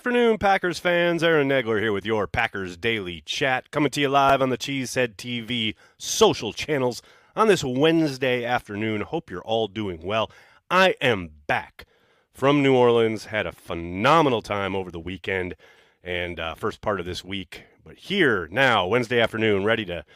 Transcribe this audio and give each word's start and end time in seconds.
afternoon, 0.00 0.38
Packers 0.38 0.78
fans. 0.78 1.22
Aaron 1.22 1.50
Nagler 1.50 1.78
here 1.78 1.92
with 1.92 2.06
your 2.06 2.26
Packers 2.26 2.78
Daily 2.78 3.20
Chat, 3.26 3.70
coming 3.70 3.90
to 3.90 4.00
you 4.00 4.08
live 4.08 4.40
on 4.40 4.48
the 4.48 4.56
Cheesehead 4.56 5.16
TV 5.16 5.74
social 5.98 6.54
channels 6.54 7.02
on 7.36 7.48
this 7.48 7.62
Wednesday 7.62 8.42
afternoon. 8.42 9.02
Hope 9.02 9.30
you're 9.30 9.42
all 9.42 9.68
doing 9.68 10.00
well. 10.02 10.30
I 10.70 10.94
am 11.02 11.28
back 11.46 11.84
from 12.32 12.62
New 12.62 12.74
Orleans. 12.74 13.26
Had 13.26 13.46
a 13.46 13.52
phenomenal 13.52 14.40
time 14.40 14.74
over 14.74 14.90
the 14.90 14.98
weekend 14.98 15.54
and 16.02 16.40
uh, 16.40 16.54
first 16.54 16.80
part 16.80 16.98
of 16.98 17.04
this 17.04 17.22
week. 17.22 17.64
But 17.84 17.98
here 17.98 18.48
now, 18.50 18.86
Wednesday 18.86 19.20
afternoon, 19.20 19.64
ready 19.64 19.84
to 19.84 20.06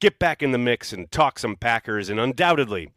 get 0.00 0.18
back 0.18 0.42
in 0.42 0.50
the 0.50 0.58
mix 0.58 0.92
and 0.92 1.08
talk 1.12 1.38
some 1.38 1.54
Packers. 1.54 2.08
And 2.08 2.18
undoubtedly, 2.18 2.90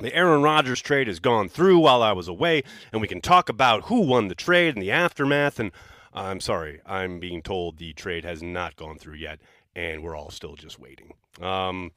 the 0.00 0.14
Aaron 0.14 0.42
Rodgers 0.42 0.80
trade 0.80 1.06
has 1.06 1.20
gone 1.20 1.48
through 1.48 1.78
while 1.78 2.02
I 2.02 2.12
was 2.12 2.28
away, 2.28 2.62
and 2.92 3.00
we 3.00 3.08
can 3.08 3.20
talk 3.20 3.48
about 3.48 3.84
who 3.84 4.00
won 4.00 4.28
the 4.28 4.34
trade 4.34 4.74
and 4.74 4.82
the 4.82 4.90
aftermath. 4.90 5.60
And 5.60 5.72
I'm 6.12 6.40
sorry, 6.40 6.80
I'm 6.86 7.20
being 7.20 7.42
told 7.42 7.76
the 7.76 7.92
trade 7.92 8.24
has 8.24 8.42
not 8.42 8.76
gone 8.76 8.98
through 8.98 9.14
yet, 9.14 9.40
and 9.74 10.02
we're 10.02 10.16
all 10.16 10.30
still 10.30 10.56
just 10.56 10.78
waiting. 10.78 11.12
Um, 11.40 11.92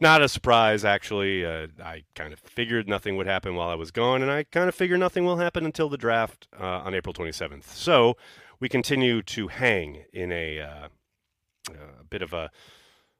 not 0.00 0.22
a 0.22 0.28
surprise, 0.28 0.84
actually. 0.84 1.44
Uh, 1.44 1.68
I 1.82 2.04
kind 2.14 2.32
of 2.32 2.40
figured 2.40 2.88
nothing 2.88 3.16
would 3.16 3.26
happen 3.26 3.54
while 3.54 3.68
I 3.68 3.74
was 3.74 3.90
gone, 3.90 4.22
and 4.22 4.30
I 4.30 4.44
kind 4.44 4.68
of 4.68 4.74
figure 4.74 4.98
nothing 4.98 5.24
will 5.24 5.38
happen 5.38 5.64
until 5.64 5.88
the 5.88 5.96
draft 5.96 6.48
uh, 6.58 6.64
on 6.64 6.94
April 6.94 7.14
27th. 7.14 7.64
So 7.64 8.16
we 8.60 8.68
continue 8.68 9.22
to 9.22 9.48
hang 9.48 10.04
in 10.12 10.32
a, 10.32 10.60
uh, 10.60 10.88
a 11.70 12.04
bit 12.04 12.22
of 12.22 12.32
a 12.32 12.50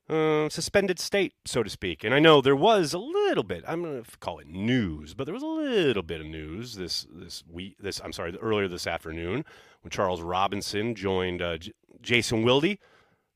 uh, 0.09 0.49
suspended 0.49 0.99
state, 0.99 1.35
so 1.45 1.63
to 1.63 1.71
speak. 1.71 2.05
And 2.05 2.15
I 2.15 2.19
know 2.19 2.41
there 2.41 2.57
was 2.57 2.93
a 2.93 2.99
little 2.99 3.43
bit. 3.43 3.65
I'm 3.67 3.83
going 3.83 4.05
to 4.05 4.19
call 4.19 4.39
it 4.39 4.47
news, 4.47 5.15
but 5.15 5.25
there 5.25 5.35
was 5.35 5.43
a 5.43 5.47
little 5.47 6.03
bit 6.03 6.21
of 6.21 6.27
news 6.27 6.77
this 6.77 7.07
this 7.13 7.43
week. 7.51 7.77
This 7.81 8.01
I'm 8.05 8.13
sorry, 8.13 8.37
earlier 8.39 8.69
this 8.69 8.87
afternoon 8.87 9.45
when 9.83 9.91
Charles 9.91 10.23
Robinson 10.23 10.95
joined 10.95 11.43
uh, 11.43 11.59
J- 11.59 11.73
Jason 12.01 12.45
Wilde, 12.45 12.79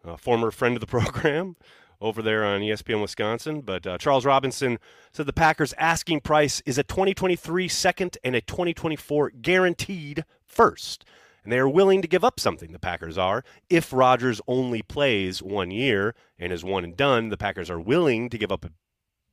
a 0.05 0.17
former 0.17 0.51
friend 0.51 0.77
of 0.77 0.81
the 0.81 0.87
program. 0.99 1.57
Over 2.03 2.23
there 2.23 2.47
on 2.47 2.63
ESPN 2.63 3.03
Wisconsin. 3.03 3.61
But 3.61 3.87
uh, 3.87 3.99
Charles 3.99 4.25
Robinson 4.25 4.79
said 5.13 5.27
the 5.27 5.35
Packers' 5.35 5.75
asking 5.77 6.21
price 6.21 6.63
is 6.65 6.79
a 6.79 6.83
2023 6.83 7.69
second 7.69 8.17
and 8.25 8.35
a 8.35 8.41
2024 8.41 9.33
guaranteed 9.43 10.25
first 10.47 11.05
and 11.45 11.53
they 11.53 11.59
are 11.59 11.69
willing 11.69 12.03
to 12.03 12.09
give 12.09 12.25
up 12.25 12.39
something. 12.39 12.73
The 12.73 12.79
Packers 12.79 13.19
are. 13.19 13.45
If 13.69 13.93
Rodgers 13.93 14.41
only 14.47 14.83
plays 14.83 15.43
one 15.43 15.71
year 15.71 16.15
and 16.39 16.53
is 16.53 16.65
one 16.65 16.85
and 16.85 16.97
done, 16.97 17.29
the 17.29 17.37
Packers 17.37 17.71
are 17.71 17.81
willing 17.81 18.29
to 18.31 18.39
give 18.39 18.53
up 18.53 18.65
a 18.65 18.71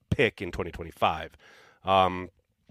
pick 0.10 0.42
in 0.42 0.52
2025. 0.52 1.36
Um, 1.84 2.30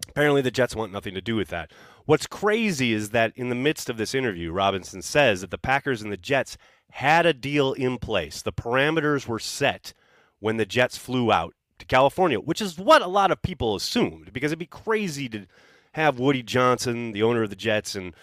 apparently, 0.08 0.42
the 0.42 0.50
Jets 0.50 0.76
want 0.76 0.92
nothing 0.92 1.14
to 1.14 1.20
do 1.20 1.36
with 1.36 1.48
that. 1.48 1.72
What's 2.04 2.26
crazy 2.26 2.92
is 2.92 3.10
that 3.10 3.32
in 3.34 3.48
the 3.48 3.54
midst 3.54 3.90
of 3.90 3.96
this 3.96 4.14
interview, 4.14 4.52
Robinson 4.52 5.02
says 5.02 5.40
that 5.40 5.50
the 5.50 5.58
Packers 5.58 6.02
and 6.02 6.12
the 6.12 6.16
Jets 6.16 6.56
had 6.92 7.26
a 7.26 7.32
deal 7.32 7.72
in 7.72 7.98
place. 7.98 8.42
The 8.42 8.52
parameters 8.52 9.26
were 9.26 9.38
set 9.38 9.92
when 10.38 10.56
the 10.56 10.66
Jets 10.66 10.96
flew 10.96 11.32
out 11.32 11.54
to 11.78 11.86
California, 11.86 12.38
which 12.38 12.60
is 12.60 12.78
what 12.78 13.02
a 13.02 13.06
lot 13.06 13.30
of 13.30 13.42
people 13.42 13.74
assumed 13.74 14.32
because 14.32 14.50
it'd 14.50 14.58
be 14.58 14.66
crazy 14.66 15.28
to 15.28 15.46
have 15.92 16.18
Woody 16.18 16.42
Johnson, 16.42 17.12
the 17.12 17.22
owner 17.22 17.42
of 17.42 17.50
the 17.50 17.56
Jets, 17.56 17.94
and 17.94 18.14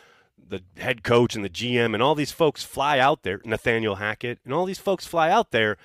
the 0.47 0.63
head 0.77 1.03
coach 1.03 1.35
and 1.35 1.43
the 1.43 1.49
GM 1.49 1.93
and 1.93 2.03
all 2.03 2.15
these 2.15 2.31
folks 2.31 2.63
fly 2.63 2.99
out 2.99 3.23
there, 3.23 3.41
Nathaniel 3.45 3.95
Hackett, 3.95 4.39
and 4.43 4.53
all 4.53 4.65
these 4.65 4.79
folks 4.79 5.05
fly 5.05 5.29
out 5.29 5.51
there 5.51 5.77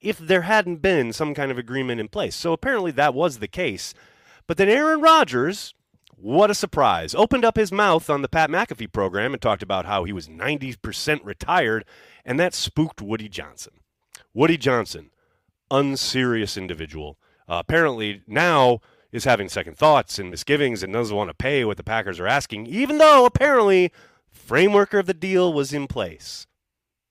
if 0.00 0.18
there 0.18 0.42
hadn't 0.42 0.82
been 0.82 1.12
some 1.12 1.34
kind 1.34 1.50
of 1.50 1.58
agreement 1.58 2.00
in 2.00 2.08
place. 2.08 2.34
So 2.34 2.52
apparently 2.52 2.90
that 2.92 3.14
was 3.14 3.38
the 3.38 3.48
case. 3.48 3.94
But 4.46 4.56
then 4.56 4.68
Aaron 4.68 5.00
Rodgers, 5.00 5.74
what 6.16 6.50
a 6.50 6.54
surprise, 6.54 7.14
opened 7.14 7.44
up 7.44 7.56
his 7.56 7.72
mouth 7.72 8.10
on 8.10 8.22
the 8.22 8.28
Pat 8.28 8.50
McAfee 8.50 8.92
program 8.92 9.32
and 9.32 9.40
talked 9.40 9.62
about 9.62 9.86
how 9.86 10.04
he 10.04 10.12
was 10.12 10.28
90% 10.28 11.24
retired, 11.24 11.84
and 12.24 12.38
that 12.38 12.54
spooked 12.54 13.00
Woody 13.00 13.28
Johnson. 13.28 13.74
Woody 14.34 14.56
Johnson, 14.56 15.10
unserious 15.70 16.56
individual. 16.56 17.18
Uh, 17.48 17.56
apparently 17.60 18.22
now 18.26 18.80
is 19.12 19.24
having 19.24 19.48
second 19.48 19.76
thoughts 19.76 20.18
and 20.18 20.30
misgivings 20.30 20.82
and 20.82 20.92
doesn't 20.92 21.16
want 21.16 21.30
to 21.30 21.34
pay 21.34 21.64
what 21.64 21.76
the 21.76 21.84
Packers 21.84 22.18
are 22.18 22.26
asking, 22.26 22.66
even 22.66 22.98
though 22.98 23.26
apparently 23.26 23.92
framework 24.30 24.94
of 24.94 25.06
the 25.06 25.14
deal 25.14 25.52
was 25.52 25.72
in 25.72 25.86
place. 25.86 26.46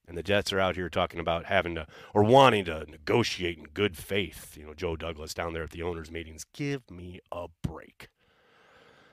And 0.06 0.18
the 0.18 0.22
Jets 0.22 0.52
are 0.52 0.60
out 0.60 0.74
here 0.74 0.90
talking 0.90 1.20
about 1.20 1.46
having 1.46 1.76
to 1.76 1.86
or 2.12 2.24
wanting 2.24 2.64
to 2.66 2.84
negotiate 2.90 3.56
in 3.56 3.64
good 3.72 3.96
faith. 3.96 4.56
You 4.58 4.66
know, 4.66 4.74
Joe 4.74 4.96
Douglas 4.96 5.32
down 5.32 5.54
there 5.54 5.62
at 5.62 5.70
the 5.70 5.82
owners' 5.82 6.10
meetings. 6.10 6.44
Give 6.52 6.90
me 6.90 7.20
a 7.30 7.46
break. 7.62 8.08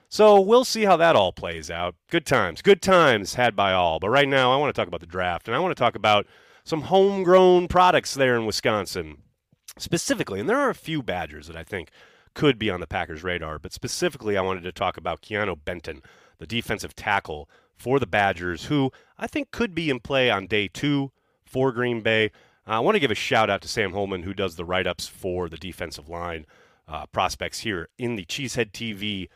So 0.08 0.40
we'll 0.40 0.64
see 0.64 0.84
how 0.84 0.96
that 0.96 1.14
all 1.14 1.32
plays 1.32 1.70
out. 1.70 1.94
Good 2.10 2.26
times, 2.26 2.60
good 2.60 2.82
times 2.82 3.34
had 3.34 3.54
by 3.54 3.72
all. 3.72 4.00
But 4.00 4.10
right 4.10 4.28
now, 4.28 4.52
I 4.52 4.56
want 4.56 4.74
to 4.74 4.78
talk 4.78 4.88
about 4.88 5.00
the 5.00 5.06
draft, 5.06 5.46
and 5.46 5.54
I 5.54 5.60
want 5.60 5.70
to 5.70 5.80
talk 5.80 5.94
about 5.94 6.26
some 6.64 6.82
homegrown 6.82 7.68
products 7.68 8.14
there 8.14 8.36
in 8.36 8.44
Wisconsin 8.44 9.18
specifically. 9.78 10.40
And 10.40 10.48
there 10.48 10.58
are 10.58 10.70
a 10.70 10.74
few 10.74 11.00
Badgers 11.00 11.46
that 11.46 11.56
I 11.56 11.62
think 11.62 11.90
could 12.34 12.58
be 12.58 12.70
on 12.70 12.80
the 12.80 12.86
Packers' 12.86 13.22
radar. 13.24 13.58
But 13.58 13.72
specifically, 13.72 14.36
I 14.36 14.42
wanted 14.42 14.62
to 14.64 14.72
talk 14.72 14.96
about 14.96 15.22
Keeanu 15.22 15.64
Benton, 15.64 16.02
the 16.38 16.46
defensive 16.46 16.94
tackle 16.94 17.48
for 17.76 17.98
the 17.98 18.06
Badgers, 18.06 18.66
who 18.66 18.92
I 19.18 19.26
think 19.26 19.50
could 19.50 19.74
be 19.74 19.90
in 19.90 20.00
play 20.00 20.30
on 20.30 20.46
day 20.46 20.68
two 20.68 21.12
for 21.44 21.72
Green 21.72 22.00
Bay. 22.00 22.30
I 22.66 22.78
want 22.80 22.94
to 22.94 23.00
give 23.00 23.10
a 23.10 23.16
shout 23.16 23.50
out 23.50 23.62
to 23.62 23.68
Sam 23.68 23.92
Holman, 23.92 24.22
who 24.22 24.34
does 24.34 24.56
the 24.56 24.64
write 24.64 24.86
ups 24.86 25.08
for 25.08 25.48
the 25.48 25.56
defensive 25.56 26.08
line 26.08 26.46
uh, 26.86 27.06
prospects 27.06 27.60
here 27.60 27.88
in 27.98 28.16
the 28.16 28.24
Cheesehead 28.24 28.72
TV 28.72 29.28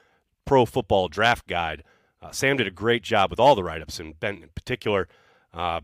Pro 0.44 0.66
Football 0.66 1.08
Draft 1.08 1.46
Guide. 1.46 1.82
Uh, 2.20 2.30
Sam 2.30 2.56
did 2.56 2.66
a 2.66 2.70
great 2.70 3.02
job 3.02 3.30
with 3.30 3.40
all 3.40 3.54
the 3.54 3.64
write 3.64 3.82
ups, 3.82 3.98
and 3.98 4.18
Benton 4.18 4.44
in 4.44 4.50
particular. 4.50 5.08
Uh, 5.52 5.80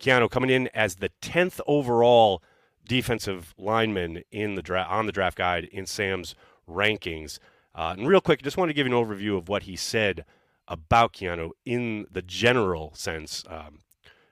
Keeanu 0.00 0.30
coming 0.30 0.50
in 0.50 0.68
as 0.68 0.96
the 0.96 1.10
10th 1.22 1.60
overall 1.66 2.42
defensive 2.86 3.54
lineman 3.56 4.22
in 4.30 4.54
the 4.54 4.62
dra- 4.62 4.86
on 4.88 5.06
the 5.06 5.12
draft 5.12 5.38
guide 5.38 5.64
in 5.64 5.86
Sam's 5.86 6.34
rankings. 6.68 7.38
Uh, 7.74 7.94
and 7.96 8.06
real 8.06 8.20
quick, 8.20 8.42
just 8.42 8.56
want 8.56 8.68
to 8.68 8.74
give 8.74 8.86
you 8.86 8.96
an 8.96 9.04
overview 9.04 9.36
of 9.36 9.48
what 9.48 9.64
he 9.64 9.76
said 9.76 10.24
about 10.68 11.12
Keeanu 11.12 11.50
in 11.64 12.06
the 12.10 12.22
general 12.22 12.92
sense. 12.94 13.44
Um, 13.48 13.80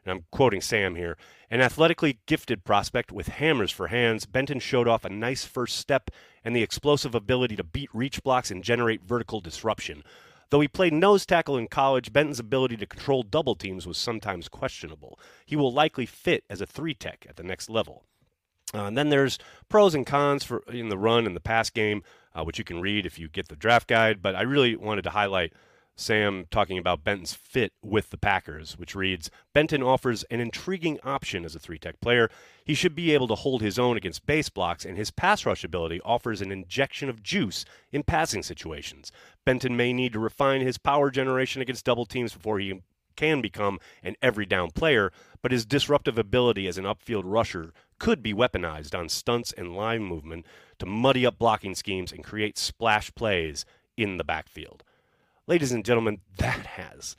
and 0.04 0.12
I'm 0.12 0.24
quoting 0.30 0.60
Sam 0.60 0.94
here. 0.94 1.16
An 1.50 1.60
athletically 1.60 2.18
gifted 2.26 2.64
prospect 2.64 3.12
with 3.12 3.28
hammers 3.28 3.70
for 3.70 3.88
hands, 3.88 4.26
Benton 4.26 4.58
showed 4.58 4.88
off 4.88 5.04
a 5.04 5.10
nice 5.10 5.44
first 5.44 5.76
step 5.76 6.10
and 6.44 6.56
the 6.56 6.62
explosive 6.62 7.14
ability 7.14 7.56
to 7.56 7.64
beat 7.64 7.90
reach 7.92 8.22
blocks 8.22 8.50
and 8.50 8.64
generate 8.64 9.02
vertical 9.02 9.40
disruption. 9.40 10.02
Though 10.50 10.60
he 10.60 10.68
played 10.68 10.92
nose 10.92 11.24
tackle 11.24 11.56
in 11.56 11.68
college, 11.68 12.12
Benton's 12.12 12.40
ability 12.40 12.76
to 12.78 12.86
control 12.86 13.22
double 13.22 13.54
teams 13.54 13.86
was 13.86 13.96
sometimes 13.96 14.48
questionable. 14.48 15.18
He 15.46 15.56
will 15.56 15.72
likely 15.72 16.06
fit 16.06 16.44
as 16.50 16.60
a 16.60 16.66
three 16.66 16.94
tech 16.94 17.26
at 17.28 17.36
the 17.36 17.42
next 17.42 17.70
level. 17.70 18.04
Uh, 18.74 18.84
and 18.84 18.96
then 18.96 19.10
there's 19.10 19.38
pros 19.68 19.94
and 19.94 20.06
cons 20.06 20.44
for 20.44 20.62
in 20.68 20.88
the 20.88 20.98
run 20.98 21.26
and 21.26 21.36
the 21.36 21.40
pass 21.40 21.70
game, 21.70 22.02
uh, 22.34 22.42
which 22.42 22.58
you 22.58 22.64
can 22.64 22.80
read 22.80 23.06
if 23.06 23.18
you 23.18 23.28
get 23.28 23.48
the 23.48 23.56
draft 23.56 23.86
guide. 23.86 24.22
But 24.22 24.34
I 24.34 24.42
really 24.42 24.76
wanted 24.76 25.02
to 25.02 25.10
highlight 25.10 25.52
Sam 25.94 26.46
talking 26.50 26.78
about 26.78 27.04
Benton's 27.04 27.34
fit 27.34 27.72
with 27.82 28.10
the 28.10 28.16
Packers, 28.16 28.78
which 28.78 28.94
reads 28.94 29.30
Benton 29.52 29.82
offers 29.82 30.24
an 30.24 30.40
intriguing 30.40 30.98
option 31.04 31.44
as 31.44 31.54
a 31.54 31.58
three 31.58 31.78
tech 31.78 32.00
player. 32.00 32.30
He 32.64 32.74
should 32.74 32.94
be 32.94 33.12
able 33.12 33.28
to 33.28 33.34
hold 33.34 33.60
his 33.60 33.78
own 33.78 33.96
against 33.96 34.26
base 34.26 34.48
blocks, 34.48 34.84
and 34.84 34.96
his 34.96 35.10
pass 35.10 35.44
rush 35.44 35.64
ability 35.64 36.00
offers 36.04 36.40
an 36.40 36.50
injection 36.50 37.08
of 37.08 37.22
juice 37.22 37.64
in 37.90 38.02
passing 38.02 38.42
situations. 38.42 39.12
Benton 39.44 39.76
may 39.76 39.92
need 39.92 40.12
to 40.14 40.18
refine 40.18 40.62
his 40.62 40.78
power 40.78 41.10
generation 41.10 41.60
against 41.60 41.84
double 41.84 42.06
teams 42.06 42.32
before 42.32 42.58
he 42.58 42.82
can 43.22 43.40
become 43.40 43.78
an 44.02 44.16
every 44.20 44.44
down 44.44 44.72
player, 44.72 45.12
but 45.42 45.52
his 45.52 45.64
disruptive 45.64 46.18
ability 46.18 46.66
as 46.66 46.76
an 46.76 46.84
upfield 46.84 47.22
rusher 47.24 47.72
could 48.00 48.20
be 48.20 48.34
weaponized 48.34 48.98
on 48.98 49.08
stunts 49.08 49.52
and 49.52 49.76
line 49.76 50.02
movement 50.02 50.44
to 50.80 50.86
muddy 50.86 51.24
up 51.24 51.38
blocking 51.38 51.76
schemes 51.76 52.10
and 52.10 52.24
create 52.24 52.58
splash 52.58 53.14
plays 53.14 53.64
in 53.96 54.16
the 54.16 54.24
backfield. 54.24 54.82
Ladies 55.46 55.70
and 55.70 55.84
gentlemen, 55.84 56.18
that 56.38 56.66
has 56.66 57.14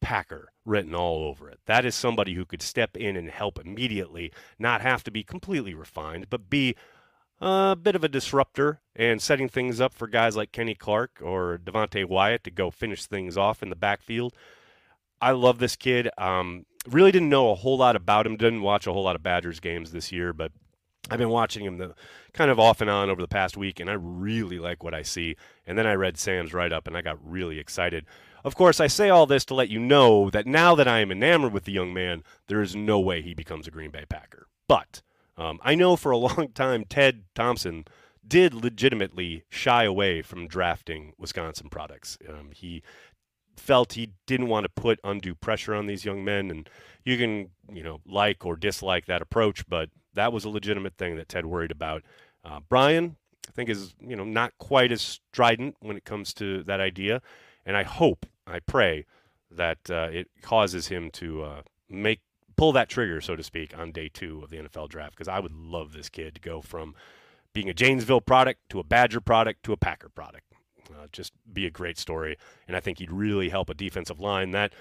Packer 0.00 0.50
written 0.64 0.96
all 0.96 1.22
over 1.22 1.48
it. 1.48 1.60
That 1.66 1.84
is 1.84 1.94
somebody 1.94 2.34
who 2.34 2.44
could 2.44 2.60
step 2.60 2.96
in 2.96 3.16
and 3.16 3.30
help 3.30 3.56
immediately, 3.64 4.32
not 4.58 4.80
have 4.80 5.04
to 5.04 5.12
be 5.12 5.22
completely 5.22 5.74
refined, 5.74 6.28
but 6.28 6.50
be 6.50 6.74
a 7.40 7.76
bit 7.80 7.94
of 7.94 8.02
a 8.02 8.08
disruptor 8.08 8.80
and 8.96 9.22
setting 9.22 9.48
things 9.48 9.80
up 9.80 9.94
for 9.94 10.08
guys 10.08 10.34
like 10.34 10.50
Kenny 10.50 10.74
Clark 10.74 11.20
or 11.22 11.60
Devonte 11.62 12.04
Wyatt 12.04 12.42
to 12.42 12.50
go 12.50 12.72
finish 12.72 13.06
things 13.06 13.36
off 13.36 13.62
in 13.62 13.70
the 13.70 13.76
backfield. 13.76 14.34
I 15.20 15.32
love 15.32 15.58
this 15.58 15.76
kid. 15.76 16.08
Um, 16.18 16.66
really 16.88 17.12
didn't 17.12 17.28
know 17.28 17.50
a 17.50 17.54
whole 17.54 17.78
lot 17.78 17.96
about 17.96 18.26
him. 18.26 18.36
Didn't 18.36 18.62
watch 18.62 18.86
a 18.86 18.92
whole 18.92 19.04
lot 19.04 19.16
of 19.16 19.22
Badgers 19.22 19.60
games 19.60 19.92
this 19.92 20.12
year, 20.12 20.32
but 20.32 20.52
I've 21.10 21.18
been 21.18 21.30
watching 21.30 21.64
him 21.64 21.78
the 21.78 21.94
kind 22.32 22.50
of 22.50 22.58
off 22.58 22.80
and 22.80 22.90
on 22.90 23.10
over 23.10 23.20
the 23.20 23.28
past 23.28 23.56
week, 23.56 23.80
and 23.80 23.88
I 23.88 23.94
really 23.94 24.58
like 24.58 24.82
what 24.82 24.94
I 24.94 25.02
see. 25.02 25.36
And 25.66 25.78
then 25.78 25.86
I 25.86 25.94
read 25.94 26.18
Sam's 26.18 26.52
write 26.52 26.72
up, 26.72 26.86
and 26.86 26.96
I 26.96 27.02
got 27.02 27.18
really 27.22 27.58
excited. 27.58 28.04
Of 28.44 28.54
course, 28.54 28.80
I 28.80 28.86
say 28.86 29.08
all 29.08 29.26
this 29.26 29.44
to 29.46 29.54
let 29.54 29.68
you 29.68 29.78
know 29.78 30.30
that 30.30 30.46
now 30.46 30.74
that 30.74 30.88
I 30.88 31.00
am 31.00 31.10
enamored 31.10 31.52
with 31.52 31.64
the 31.64 31.72
young 31.72 31.92
man, 31.94 32.22
there 32.48 32.62
is 32.62 32.76
no 32.76 33.00
way 33.00 33.22
he 33.22 33.34
becomes 33.34 33.66
a 33.66 33.70
Green 33.70 33.90
Bay 33.90 34.04
Packer. 34.08 34.46
But 34.68 35.02
um, 35.36 35.58
I 35.62 35.74
know 35.74 35.96
for 35.96 36.12
a 36.12 36.16
long 36.18 36.48
time 36.54 36.84
Ted 36.84 37.24
Thompson 37.34 37.84
did 38.26 38.54
legitimately 38.54 39.44
shy 39.48 39.84
away 39.84 40.22
from 40.22 40.48
drafting 40.48 41.12
Wisconsin 41.18 41.68
products. 41.68 42.18
Um, 42.28 42.50
he 42.52 42.82
felt 43.56 43.94
he 43.94 44.10
didn't 44.26 44.48
want 44.48 44.64
to 44.64 44.68
put 44.68 45.00
undue 45.04 45.34
pressure 45.34 45.74
on 45.74 45.86
these 45.86 46.04
young 46.04 46.24
men. 46.24 46.50
And 46.50 46.68
you 47.04 47.16
can, 47.16 47.50
you 47.72 47.82
know, 47.82 48.00
like 48.06 48.44
or 48.44 48.56
dislike 48.56 49.06
that 49.06 49.22
approach, 49.22 49.66
but 49.68 49.90
that 50.14 50.32
was 50.32 50.44
a 50.44 50.48
legitimate 50.48 50.96
thing 50.96 51.16
that 51.16 51.28
Ted 51.28 51.46
worried 51.46 51.70
about. 51.70 52.02
Uh, 52.44 52.60
Brian, 52.68 53.16
I 53.48 53.52
think, 53.52 53.68
is, 53.68 53.94
you 54.00 54.16
know, 54.16 54.24
not 54.24 54.52
quite 54.58 54.92
as 54.92 55.02
strident 55.02 55.76
when 55.80 55.96
it 55.96 56.04
comes 56.04 56.32
to 56.34 56.62
that 56.64 56.80
idea. 56.80 57.20
And 57.64 57.76
I 57.76 57.82
hope, 57.82 58.26
I 58.46 58.60
pray 58.60 59.06
that 59.50 59.90
uh, 59.90 60.08
it 60.10 60.28
causes 60.42 60.88
him 60.88 61.10
to 61.12 61.42
uh, 61.42 61.62
make 61.88 62.20
pull 62.56 62.72
that 62.72 62.88
trigger, 62.88 63.20
so 63.20 63.36
to 63.36 63.42
speak, 63.42 63.76
on 63.76 63.92
day 63.92 64.08
two 64.08 64.40
of 64.42 64.50
the 64.50 64.56
NFL 64.56 64.88
draft 64.88 65.14
because 65.14 65.28
I 65.28 65.40
would 65.40 65.52
love 65.52 65.92
this 65.92 66.08
kid 66.08 66.34
to 66.34 66.40
go 66.40 66.62
from 66.62 66.94
being 67.52 67.68
a 67.68 67.74
Janesville 67.74 68.22
product 68.22 68.60
to 68.70 68.80
a 68.80 68.84
Badger 68.84 69.20
product 69.20 69.62
to 69.64 69.72
a 69.72 69.76
Packer 69.76 70.08
product. 70.08 70.45
Uh, 70.90 71.06
just 71.12 71.32
be 71.52 71.66
a 71.66 71.70
great 71.70 71.98
story, 71.98 72.36
and 72.66 72.76
I 72.76 72.80
think 72.80 72.98
he'd 72.98 73.10
really 73.10 73.48
help 73.48 73.68
a 73.68 73.74
defensive 73.74 74.20
line 74.20 74.52
that, 74.52 74.72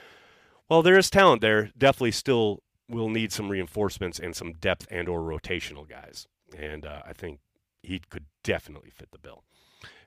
well, 0.70 0.82
there 0.82 0.98
is 0.98 1.10
talent 1.10 1.42
there. 1.42 1.72
Definitely 1.78 2.12
still 2.12 2.62
will 2.88 3.10
need 3.10 3.32
some 3.32 3.50
reinforcements 3.50 4.20
and 4.20 4.36
some 4.36 4.54
depth 4.54 4.88
and 4.92 5.10
or 5.10 5.22
rotational 5.22 5.88
guys, 5.90 6.28
and 6.58 6.86
uh, 6.86 7.02
I 7.08 7.14
think 7.14 7.40
he 7.82 8.00
could 8.00 8.26
definitely 8.44 8.92
fit 8.92 9.10
the 9.12 9.20
bill. 9.20 9.44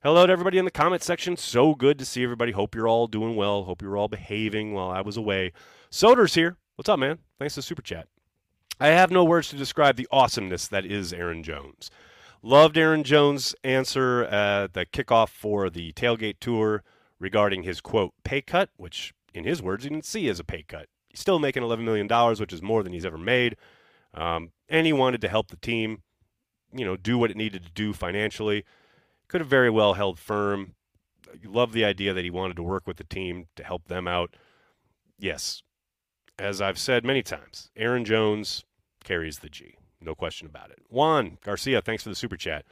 Hello 0.03 0.25
to 0.27 0.33
everybody 0.33 0.59
in 0.59 0.65
the 0.65 0.71
comment 0.71 1.03
section. 1.03 1.37
So 1.37 1.75
good 1.75 1.99
to 1.99 2.05
see 2.05 2.23
everybody. 2.23 2.53
Hope 2.53 2.75
you're 2.75 2.87
all 2.87 3.09
doing 3.09 3.35
well. 3.35 3.65
Hope 3.65 3.83
you're 3.83 3.97
all 3.97 4.07
behaving 4.07 4.73
while 4.73 4.91
I 4.91 5.01
was 5.01 5.17
away. 5.17 5.53
Soder's 5.91 6.35
here. 6.35 6.57
What's 6.77 6.89
up, 6.89 7.01
man? 7.01 7.19
Thanks 7.41 7.57
to 7.57 7.63
super 7.63 7.83
chat. 7.83 8.07
I 8.79 8.89
have 8.89 9.11
no 9.11 9.25
words 9.25 9.49
to 9.49 9.57
describe 9.57 9.97
the 9.97 10.07
awesomeness 10.13 10.69
that 10.69 10.87
is 10.87 11.13
Aaron 11.13 11.43
Jones. 11.43 11.91
Loved 12.43 12.79
Aaron 12.79 13.03
Jones' 13.03 13.55
answer 13.65 14.23
at 14.25 14.73
the 14.73 14.87
kickoff 14.87 15.29
for 15.29 15.69
the 15.69 15.93
tailgate 15.93 16.39
tour 16.39 16.85
regarding 17.19 17.65
his 17.65 17.81
quote 17.81 18.13
pay 18.23 18.41
cut, 18.41 18.71
which 18.77 19.13
in 19.35 19.45
his 19.45 19.61
words 19.61 19.83
he 19.83 19.91
didn't 19.91 20.05
see 20.05 20.29
as 20.29 20.39
a 20.39 20.45
pay 20.45 20.63
cut. 20.63 20.89
He's 21.09 21.21
still 21.21 21.41
making 21.41 21.65
$11 21.65 21.83
million, 21.83 22.09
which 22.39 22.53
is 22.53 22.63
more 22.63 22.83
than 22.83 22.93
he's 22.93 23.05
ever 23.07 23.19
made. 23.19 23.57
Um, 24.15 24.53
and 24.69 24.87
he 24.87 24.93
wanted 24.93 25.21
to 25.23 25.29
help 25.29 25.49
the 25.49 25.57
team, 25.57 26.03
you 26.73 26.85
know, 26.85 26.97
do 26.97 27.19
what 27.19 27.31
it 27.31 27.37
needed 27.37 27.65
to 27.65 27.73
do 27.73 27.93
financially. 27.93 28.65
Could 29.27 29.41
have 29.41 29.51
very 29.51 29.71
well 29.71 29.95
held 29.95 30.19
firm. 30.19 30.75
Love 31.45 31.73
the 31.73 31.85
idea 31.85 32.15
that 32.15 32.25
he 32.25 32.31
wanted 32.31 32.57
to 32.57 32.63
work 32.63 32.87
with 32.87 32.99
the 32.99 33.05
team 33.05 33.47
to 33.57 33.65
help 33.65 33.89
them 33.89 34.07
out. 34.07 34.35
Yes, 35.19 35.63
as 36.39 36.61
I've 36.61 36.79
said 36.79 37.05
many 37.05 37.23
times, 37.23 37.71
Aaron 37.77 38.05
Jones 38.05 38.65
carries 39.03 39.41
the 39.41 39.49
G. 39.49 39.78
No 40.01 40.15
question 40.15 40.47
about 40.47 40.71
it. 40.71 40.79
Juan 40.89 41.39
Garcia, 41.45 41.83
thanks 41.83 42.03
for 42.03 42.09
the 42.09 42.15
super 42.15 42.37
chat. 42.37 42.65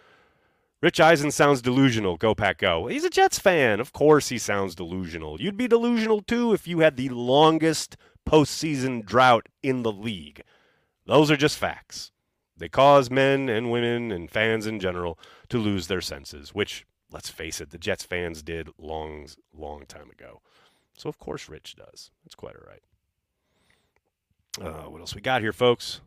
Rich 0.83 1.01
Eisen 1.01 1.31
sounds 1.31 1.63
delusional. 1.63 2.17
Go 2.17 2.35
Pack 2.35 2.59
Go. 2.59 2.87
He's 2.87 3.05
a 3.05 3.11
Jets 3.11 3.39
fan. 3.39 3.81
Of 3.81 3.93
course 3.93 4.29
he 4.29 4.39
sounds 4.39 4.75
delusional. 4.75 5.41
You'd 5.41 5.57
be 5.57 5.69
delusional 5.69 6.21
too 6.21 6.53
if 6.53 6.69
you 6.69 6.81
had 6.81 6.97
the 6.97 7.09
longest 7.09 7.97
postseason 8.29 9.05
drought 9.05 9.49
in 9.63 9.83
the 9.83 9.93
league. 9.93 10.43
Those 11.07 11.31
are 11.31 11.37
just 11.37 11.59
facts. 11.59 12.13
They 12.57 12.69
cause 12.69 13.11
men 13.11 13.49
and 13.49 13.71
women 13.71 14.13
and 14.13 14.31
fans 14.31 14.67
in 14.67 14.81
general 14.81 15.19
to 15.49 15.59
lose 15.59 15.87
their 15.87 16.01
senses, 16.01 16.55
which, 16.55 16.87
let's 17.11 17.31
face 17.31 17.61
it, 17.61 17.71
the 17.71 17.79
Jets 17.79 18.05
fans 18.05 18.43
did 18.43 18.69
long, 18.79 19.29
long 19.55 19.87
time 19.87 20.11
ago. 20.11 20.41
So, 20.97 21.09
of 21.09 21.19
course, 21.19 21.49
Rich 21.49 21.77
does. 21.77 22.11
That's 22.25 22.35
quite 22.35 22.57
all 22.57 22.67
right. 22.67 22.83
Uh, 24.59 24.91
what 24.91 25.01
else 25.01 25.15
we 25.15 25.21
got 25.21 25.43
here, 25.43 25.53
folks? 25.53 26.01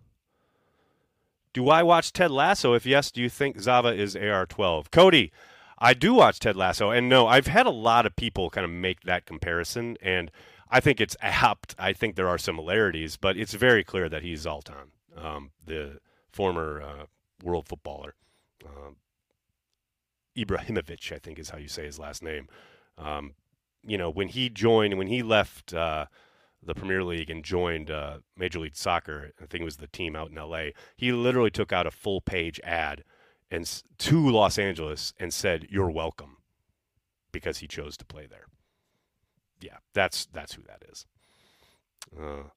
Do 1.54 1.70
I 1.70 1.84
watch 1.84 2.14
Ted 2.14 2.32
Lasso? 2.32 2.74
If 2.74 2.86
yes, 2.86 3.12
do 3.12 3.22
you 3.22 3.30
think 3.30 3.60
Zava 3.60 3.90
is 3.90 4.16
AR12? 4.16 4.92
Cody, 4.92 5.32
I 5.80 5.94
do 5.94 6.14
watch 6.14 6.40
Ted 6.40 6.56
Lasso, 6.56 6.92
and 6.92 7.10
no, 7.10 7.28
I've 7.28 7.48
had 7.48 7.66
a 7.66 7.72
lot 7.72 8.06
of 8.06 8.16
people 8.16 8.50
kind 8.50 8.66
of 8.66 8.72
make 8.72 9.02
that 9.02 9.26
comparison, 9.26 9.98
and 10.02 10.30
I 10.70 10.80
think 10.80 11.02
it's 11.02 11.18
apt. 11.22 11.76
I 11.80 11.94
think 11.94 12.16
there 12.16 12.28
are 12.28 12.38
similarities, 12.38 13.18
but 13.18 13.38
it's 13.38 13.54
very 13.54 13.84
clear 13.84 14.10
that 14.10 14.22
he's 14.22 14.46
Zlatan, 14.46 14.92
um, 15.18 15.52
the 15.66 16.00
former 16.32 16.82
uh, 16.82 17.06
world 17.44 17.68
footballer. 17.68 18.14
Um, 18.66 18.98
Ibrahimovic, 20.38 21.12
I 21.12 21.18
think 21.18 21.40
is 21.40 21.50
how 21.50 21.58
you 21.58 21.68
say 21.68 21.86
his 21.86 21.98
last 21.98 22.22
name. 22.22 22.48
Um, 22.98 23.34
you 23.84 23.98
know, 23.98 24.10
when 24.10 24.28
he 24.28 24.50
joined, 24.50 24.98
when 24.98 25.08
he 25.08 25.24
left 25.24 25.74
uh, 25.74 26.06
the 26.62 26.76
Premier 26.76 27.04
League 27.04 27.30
and 27.30 27.44
joined 27.44 27.90
uh, 27.90 28.20
Major 28.38 28.60
League 28.60 28.76
Soccer. 28.76 29.32
I 29.42 29.46
think 29.46 29.62
it 29.62 29.66
was 29.66 29.78
the 29.78 29.88
team 29.88 30.16
out 30.16 30.30
in 30.30 30.38
L.A. 30.38 30.74
He 30.98 31.12
literally 31.12 31.52
took 31.52 31.72
out 31.72 31.88
a 31.88 31.92
full 31.92 32.22
page 32.22 32.60
ad 32.64 33.04
and 33.52 33.84
to 33.98 34.30
Los 34.30 34.58
Angeles 34.60 35.14
and 35.20 35.34
said, 35.34 35.68
"You're 35.70 35.90
welcome," 35.90 36.38
because 37.32 37.60
he 37.60 37.68
chose 37.68 37.98
to 37.98 38.06
play 38.06 38.28
there. 38.28 38.46
Yeah, 39.62 39.78
that's 39.94 40.26
that's 40.28 40.54
who 40.54 40.64
that 40.64 40.84
is. 40.90 41.06
Uh, 42.18 42.50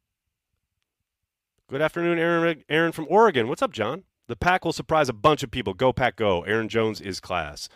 good 1.69 1.81
afternoon, 1.81 2.19
Aaron. 2.19 2.65
Aaron 2.69 2.93
from 2.93 3.07
Oregon. 3.09 3.49
What's 3.49 3.63
up, 3.63 3.73
John? 3.73 4.05
The 4.29 4.37
pack 4.37 4.65
will 4.65 4.73
surprise 4.73 5.09
a 5.09 5.15
bunch 5.15 5.43
of 5.43 5.51
people. 5.51 5.75
Go 5.75 5.93
pack, 5.93 6.17
go! 6.17 6.43
Aaron 6.43 6.69
Jones 6.69 7.01
is 7.01 7.21
class. 7.21 7.69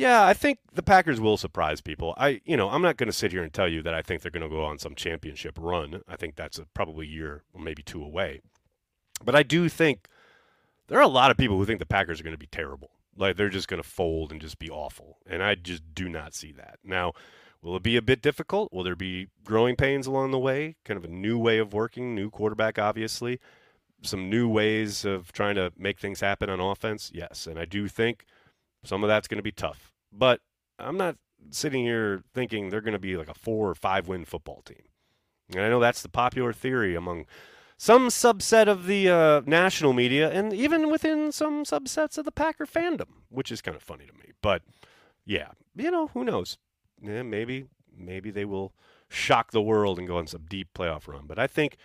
Yeah, 0.00 0.24
I 0.24 0.32
think 0.32 0.60
the 0.72 0.82
Packers 0.82 1.20
will 1.20 1.36
surprise 1.36 1.82
people. 1.82 2.14
I, 2.16 2.40
you 2.46 2.56
know, 2.56 2.70
I'm 2.70 2.80
not 2.80 2.96
going 2.96 3.08
to 3.08 3.12
sit 3.12 3.32
here 3.32 3.42
and 3.42 3.52
tell 3.52 3.68
you 3.68 3.82
that 3.82 3.92
I 3.92 4.00
think 4.00 4.22
they're 4.22 4.30
going 4.30 4.42
to 4.42 4.48
go 4.48 4.64
on 4.64 4.78
some 4.78 4.94
championship 4.94 5.58
run. 5.60 6.00
I 6.08 6.16
think 6.16 6.36
that's 6.36 6.58
a, 6.58 6.64
probably 6.72 7.04
a 7.06 7.10
year 7.10 7.42
or 7.52 7.60
maybe 7.60 7.82
two 7.82 8.02
away. 8.02 8.40
But 9.22 9.34
I 9.34 9.42
do 9.42 9.68
think 9.68 10.08
there 10.88 10.98
are 10.98 11.02
a 11.02 11.06
lot 11.06 11.30
of 11.30 11.36
people 11.36 11.58
who 11.58 11.66
think 11.66 11.80
the 11.80 11.86
Packers 11.86 12.18
are 12.18 12.22
going 12.22 12.32
to 12.32 12.38
be 12.38 12.46
terrible. 12.46 12.92
Like 13.14 13.36
they're 13.36 13.50
just 13.50 13.68
going 13.68 13.82
to 13.82 13.86
fold 13.86 14.32
and 14.32 14.40
just 14.40 14.58
be 14.58 14.70
awful. 14.70 15.18
And 15.26 15.42
I 15.42 15.54
just 15.54 15.82
do 15.94 16.08
not 16.08 16.32
see 16.34 16.52
that. 16.52 16.78
Now, 16.82 17.12
will 17.60 17.76
it 17.76 17.82
be 17.82 17.98
a 17.98 18.02
bit 18.02 18.22
difficult? 18.22 18.72
Will 18.72 18.84
there 18.84 18.96
be 18.96 19.28
growing 19.44 19.76
pains 19.76 20.06
along 20.06 20.30
the 20.30 20.38
way? 20.38 20.76
Kind 20.82 20.96
of 20.96 21.04
a 21.04 21.12
new 21.12 21.38
way 21.38 21.58
of 21.58 21.74
working, 21.74 22.14
new 22.14 22.30
quarterback, 22.30 22.78
obviously. 22.78 23.38
Some 24.00 24.30
new 24.30 24.48
ways 24.48 25.04
of 25.04 25.30
trying 25.32 25.56
to 25.56 25.74
make 25.76 26.00
things 26.00 26.20
happen 26.20 26.48
on 26.48 26.58
offense? 26.58 27.12
Yes. 27.14 27.46
And 27.46 27.58
I 27.58 27.66
do 27.66 27.86
think 27.86 28.24
some 28.82 29.04
of 29.04 29.08
that's 29.08 29.28
going 29.28 29.36
to 29.36 29.42
be 29.42 29.52
tough. 29.52 29.89
But 30.12 30.40
I'm 30.78 30.96
not 30.96 31.16
sitting 31.50 31.84
here 31.84 32.22
thinking 32.34 32.68
they're 32.68 32.80
going 32.80 32.92
to 32.92 32.98
be 32.98 33.16
like 33.16 33.28
a 33.28 33.34
four 33.34 33.68
or 33.68 33.74
five 33.74 34.08
win 34.08 34.24
football 34.24 34.62
team. 34.62 34.82
And 35.52 35.62
I 35.62 35.68
know 35.68 35.80
that's 35.80 36.02
the 36.02 36.08
popular 36.08 36.52
theory 36.52 36.94
among 36.94 37.26
some 37.76 38.08
subset 38.08 38.68
of 38.68 38.86
the 38.86 39.08
uh, 39.08 39.40
national 39.46 39.92
media 39.92 40.30
and 40.30 40.52
even 40.52 40.90
within 40.90 41.32
some 41.32 41.64
subsets 41.64 42.18
of 42.18 42.24
the 42.24 42.32
Packer 42.32 42.66
fandom, 42.66 43.08
which 43.30 43.50
is 43.50 43.62
kind 43.62 43.76
of 43.76 43.82
funny 43.82 44.06
to 44.06 44.12
me. 44.12 44.32
But 44.42 44.62
yeah, 45.24 45.52
you 45.74 45.90
know, 45.90 46.08
who 46.08 46.24
knows? 46.24 46.58
Yeah, 47.02 47.22
maybe 47.22 47.66
maybe 47.96 48.30
they 48.30 48.44
will 48.44 48.74
shock 49.08 49.50
the 49.50 49.62
world 49.62 49.98
and 49.98 50.06
go 50.06 50.18
on 50.18 50.26
some 50.26 50.44
deep 50.48 50.68
playoff 50.74 51.08
run. 51.08 51.24
But 51.26 51.38
I 51.38 51.46
think 51.46 51.76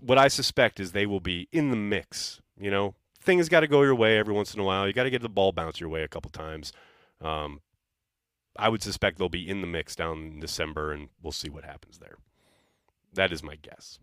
what 0.00 0.18
I 0.18 0.28
suspect 0.28 0.80
is 0.80 0.92
they 0.92 1.06
will 1.06 1.20
be 1.20 1.48
in 1.52 1.70
the 1.70 1.76
mix. 1.76 2.40
You 2.58 2.70
know, 2.70 2.94
things 3.20 3.48
got 3.48 3.60
to 3.60 3.68
go 3.68 3.82
your 3.82 3.94
way 3.94 4.18
every 4.18 4.34
once 4.34 4.54
in 4.54 4.60
a 4.60 4.64
while. 4.64 4.86
You 4.86 4.92
got 4.92 5.04
to 5.04 5.10
get 5.10 5.22
the 5.22 5.28
ball 5.28 5.52
bounce 5.52 5.80
your 5.80 5.88
way 5.88 6.02
a 6.02 6.08
couple 6.08 6.30
times. 6.30 6.72
Um, 7.20 7.60
I 8.56 8.68
would 8.68 8.82
suspect 8.82 9.18
they'll 9.18 9.28
be 9.28 9.48
in 9.48 9.60
the 9.60 9.66
mix 9.66 9.94
down 9.96 10.18
in 10.18 10.40
December, 10.40 10.92
and 10.92 11.08
we'll 11.22 11.32
see 11.32 11.48
what 11.48 11.64
happens 11.64 11.98
there. 11.98 12.16
That 13.12 13.32
is 13.32 13.42
my 13.42 13.56
guess. 13.56 13.98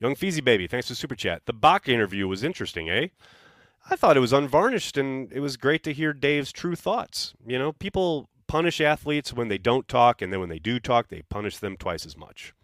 Young 0.00 0.14
Feezy 0.14 0.42
Baby, 0.42 0.66
thanks 0.66 0.88
for 0.88 0.94
super 0.94 1.14
chat. 1.14 1.42
The 1.46 1.52
Bach 1.52 1.88
interview 1.88 2.26
was 2.28 2.42
interesting, 2.42 2.90
eh? 2.90 3.08
I 3.90 3.96
thought 3.96 4.16
it 4.16 4.20
was 4.20 4.32
unvarnished, 4.32 4.96
and 4.96 5.32
it 5.32 5.40
was 5.40 5.56
great 5.56 5.82
to 5.84 5.92
hear 5.92 6.12
Dave's 6.12 6.52
true 6.52 6.74
thoughts. 6.74 7.34
You 7.46 7.58
know, 7.58 7.72
people 7.72 8.28
punish 8.46 8.80
athletes 8.80 9.32
when 9.32 9.48
they 9.48 9.58
don't 9.58 9.86
talk, 9.88 10.22
and 10.22 10.32
then 10.32 10.40
when 10.40 10.48
they 10.48 10.58
do 10.58 10.80
talk, 10.80 11.08
they 11.08 11.22
punish 11.22 11.58
them 11.58 11.76
twice 11.76 12.06
as 12.06 12.16
much. 12.16 12.54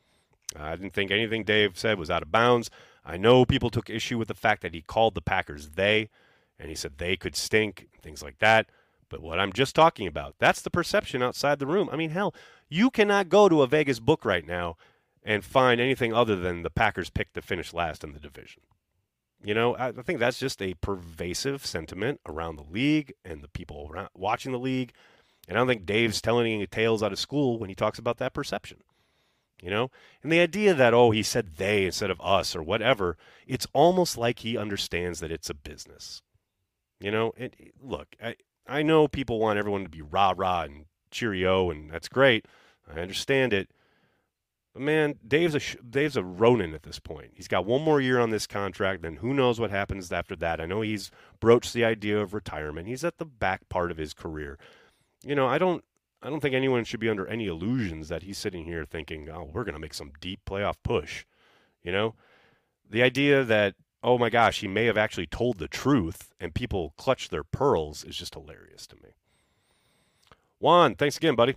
I 0.57 0.75
didn't 0.75 0.95
think 0.95 1.11
anything 1.11 1.45
Dave 1.45 1.78
said 1.78 1.99
was 1.99 2.11
out 2.11 2.23
of 2.23 2.33
bounds. 2.33 2.71
I 3.04 3.16
know 3.16 3.45
people 3.45 3.71
took 3.71 3.88
issue 3.88 4.19
with 4.19 4.28
the 4.28 4.35
fact 4.35 4.62
that 4.62 4.75
he 4.75 4.83
called 4.83 5.14
the 5.14 5.23
Packers 5.23 5.71
they, 5.71 6.09
and 6.59 6.69
he 6.69 6.75
said 6.75 6.99
they 6.99 7.16
could 7.16 7.37
stink, 7.37 7.88
things 8.02 8.23
like 8.23 8.38
that. 8.38 8.66
But 9.11 9.21
what 9.21 9.38
I'm 9.38 9.52
just 9.52 9.75
talking 9.75 10.07
about, 10.07 10.37
that's 10.38 10.62
the 10.62 10.71
perception 10.71 11.23
outside 11.23 11.59
the 11.59 11.67
room. 11.67 11.90
I 11.93 11.97
mean, 11.97 12.11
hell, 12.11 12.35
you 12.71 12.90
cannot 12.90 13.29
go 13.29 13.49
to 13.49 13.62
a 13.62 13.67
Vegas 13.67 14.00
book 14.00 14.25
right 14.25 14.47
now 14.47 14.76
and 15.23 15.45
find 15.45 15.81
anything 15.81 16.14
other 16.14 16.37
than 16.37 16.62
the 16.62 16.71
Packers 16.71 17.11
picked 17.11 17.35
to 17.35 17.43
finish 17.43 17.75
last 17.75 18.02
in 18.02 18.12
the 18.12 18.21
division. 18.21 18.62
You 19.43 19.55
know, 19.55 19.76
I 19.76 19.93
think 19.93 20.19
that's 20.19 20.38
just 20.38 20.62
a 20.62 20.75
pervasive 20.75 21.64
sentiment 21.64 22.21
around 22.26 22.57
the 22.57 22.62
league 22.62 23.14
and 23.25 23.43
the 23.43 23.49
people 23.49 23.93
watching 24.14 24.52
the 24.52 24.59
league. 24.59 24.93
And 25.49 25.57
I 25.57 25.61
don't 25.61 25.69
think 25.69 25.87
Dave's 25.87 26.21
telling 26.21 26.52
any 26.52 26.67
tales 26.67 27.02
out 27.02 27.12
of 27.12 27.19
school 27.19 27.59
when 27.59 27.71
he 27.71 27.75
talks 27.75 27.99
about 27.99 28.19
that 28.19 28.35
perception. 28.35 28.79
You 29.62 29.69
know, 29.69 29.90
and 30.23 30.33
the 30.33 30.40
idea 30.40 30.73
that 30.73 30.95
oh 30.95 31.11
he 31.11 31.23
said 31.23 31.57
they 31.57 31.85
instead 31.85 32.11
of 32.11 32.21
us 32.23 32.57
or 32.57 32.62
whatever, 32.62 33.19
it's 33.47 33.67
almost 33.75 34.17
like 34.17 34.38
he 34.38 34.57
understands 34.57 35.21
that 35.21 35.31
it's 35.31 35.50
a 35.50 35.55
business. 35.55 36.23
You 36.99 37.11
know, 37.11 37.33
it, 37.37 37.55
look, 37.83 38.09
I, 38.23 38.37
I 38.70 38.82
know 38.82 39.08
people 39.08 39.40
want 39.40 39.58
everyone 39.58 39.82
to 39.82 39.90
be 39.90 40.00
rah 40.00 40.32
rah 40.36 40.62
and 40.62 40.84
cheerio, 41.10 41.70
and 41.70 41.90
that's 41.90 42.08
great. 42.08 42.46
I 42.88 43.00
understand 43.00 43.52
it. 43.52 43.70
But 44.72 44.82
man, 44.82 45.16
Dave's 45.26 45.56
a 45.56 45.82
Dave's 45.82 46.16
a 46.16 46.22
Ronin 46.22 46.72
at 46.72 46.84
this 46.84 47.00
point. 47.00 47.32
He's 47.34 47.48
got 47.48 47.66
one 47.66 47.82
more 47.82 48.00
year 48.00 48.20
on 48.20 48.30
this 48.30 48.46
contract. 48.46 49.02
Then 49.02 49.16
who 49.16 49.34
knows 49.34 49.58
what 49.58 49.72
happens 49.72 50.12
after 50.12 50.36
that? 50.36 50.60
I 50.60 50.66
know 50.66 50.82
he's 50.82 51.10
broached 51.40 51.72
the 51.72 51.84
idea 51.84 52.20
of 52.20 52.32
retirement. 52.32 52.86
He's 52.86 53.04
at 53.04 53.18
the 53.18 53.24
back 53.24 53.68
part 53.68 53.90
of 53.90 53.96
his 53.96 54.14
career. 54.14 54.56
You 55.24 55.34
know, 55.34 55.48
I 55.48 55.58
don't 55.58 55.84
I 56.22 56.30
don't 56.30 56.40
think 56.40 56.54
anyone 56.54 56.84
should 56.84 57.00
be 57.00 57.08
under 57.08 57.26
any 57.26 57.46
illusions 57.46 58.08
that 58.08 58.22
he's 58.22 58.38
sitting 58.38 58.64
here 58.64 58.84
thinking, 58.84 59.28
"Oh, 59.28 59.50
we're 59.52 59.64
going 59.64 59.74
to 59.74 59.80
make 59.80 59.94
some 59.94 60.12
deep 60.20 60.40
playoff 60.46 60.76
push." 60.84 61.24
You 61.82 61.90
know, 61.90 62.14
the 62.88 63.02
idea 63.02 63.42
that 63.42 63.74
oh 64.02 64.19
my 64.19 64.30
gosh, 64.30 64.61
he 64.61 64.69
may 64.69 64.87
have 64.87 64.99
actually 64.99 65.26
told 65.26 65.59
the 65.59 65.69
truth 65.69 66.33
and 66.40 66.54
people 66.54 66.95
clutch 66.97 67.28
their 67.28 67.45
pearls 67.45 68.04
is 68.04 68.16
just 68.16 68.35
hilarious 68.35 68.87
to 68.87 68.97
me. 68.97 69.11
Juan, 70.59 70.95
thanks 70.95 71.16
again, 71.16 71.35
buddy. 71.35 71.54